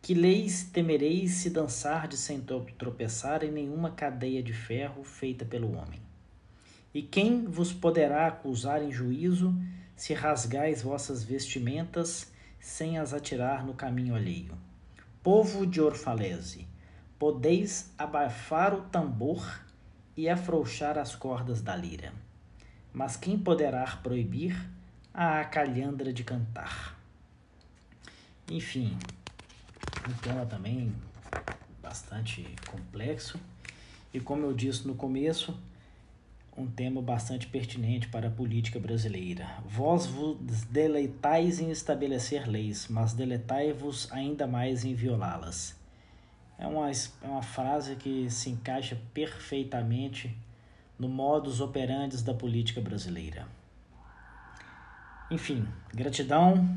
Que 0.00 0.14
leis 0.14 0.64
temereis 0.64 1.32
se 1.32 1.50
dançardes 1.50 2.20
sem 2.20 2.40
tropeçar 2.78 3.44
em 3.44 3.52
nenhuma 3.52 3.90
cadeia 3.90 4.42
de 4.42 4.54
ferro 4.54 5.04
feita 5.04 5.44
pelo 5.44 5.76
homem? 5.76 6.00
E 6.94 7.02
quem 7.02 7.44
vos 7.44 7.74
poderá 7.74 8.26
acusar 8.26 8.82
em 8.82 8.90
juízo 8.90 9.54
se 9.94 10.14
rasgais 10.14 10.80
vossas 10.80 11.22
vestimentas 11.22 12.32
sem 12.58 12.96
as 12.96 13.12
atirar 13.12 13.66
no 13.66 13.74
caminho 13.74 14.14
alheio? 14.14 14.56
Povo 15.30 15.66
de 15.66 15.78
Orfalese, 15.78 16.66
podeis 17.18 17.92
abafar 17.98 18.72
o 18.72 18.80
tambor 18.80 19.60
e 20.16 20.26
afrouxar 20.26 20.96
as 20.96 21.14
cordas 21.14 21.60
da 21.60 21.76
lira. 21.76 22.14
Mas 22.94 23.14
quem 23.14 23.38
poderá 23.38 23.86
proibir 24.02 24.56
a 25.12 25.42
acalhandra 25.42 26.14
de 26.14 26.24
cantar? 26.24 26.98
Enfim, 28.50 28.96
um 30.08 30.14
tema 30.22 30.46
também 30.46 30.94
bastante 31.82 32.46
complexo 32.66 33.38
e, 34.14 34.20
como 34.20 34.46
eu 34.46 34.54
disse 34.54 34.88
no 34.88 34.94
começo, 34.94 35.54
um 36.58 36.66
tema 36.66 37.00
bastante 37.00 37.46
pertinente 37.46 38.08
para 38.08 38.26
a 38.26 38.30
política 38.30 38.80
brasileira. 38.80 39.46
Vós 39.64 40.06
vos 40.06 40.36
deleitais 40.64 41.60
em 41.60 41.70
estabelecer 41.70 42.48
leis, 42.48 42.88
mas 42.90 43.12
deletai-vos 43.12 44.10
ainda 44.10 44.44
mais 44.44 44.84
em 44.84 44.92
violá-las. 44.92 45.78
É 46.58 46.66
uma, 46.66 46.90
é 46.90 47.28
uma 47.28 47.42
frase 47.42 47.94
que 47.94 48.28
se 48.28 48.50
encaixa 48.50 49.00
perfeitamente 49.14 50.36
no 50.98 51.08
modus 51.08 51.60
operandi 51.60 52.20
da 52.24 52.34
política 52.34 52.80
brasileira. 52.80 53.46
Enfim, 55.30 55.68
gratidão 55.94 56.76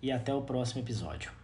e 0.00 0.12
até 0.12 0.32
o 0.32 0.42
próximo 0.42 0.80
episódio. 0.80 1.41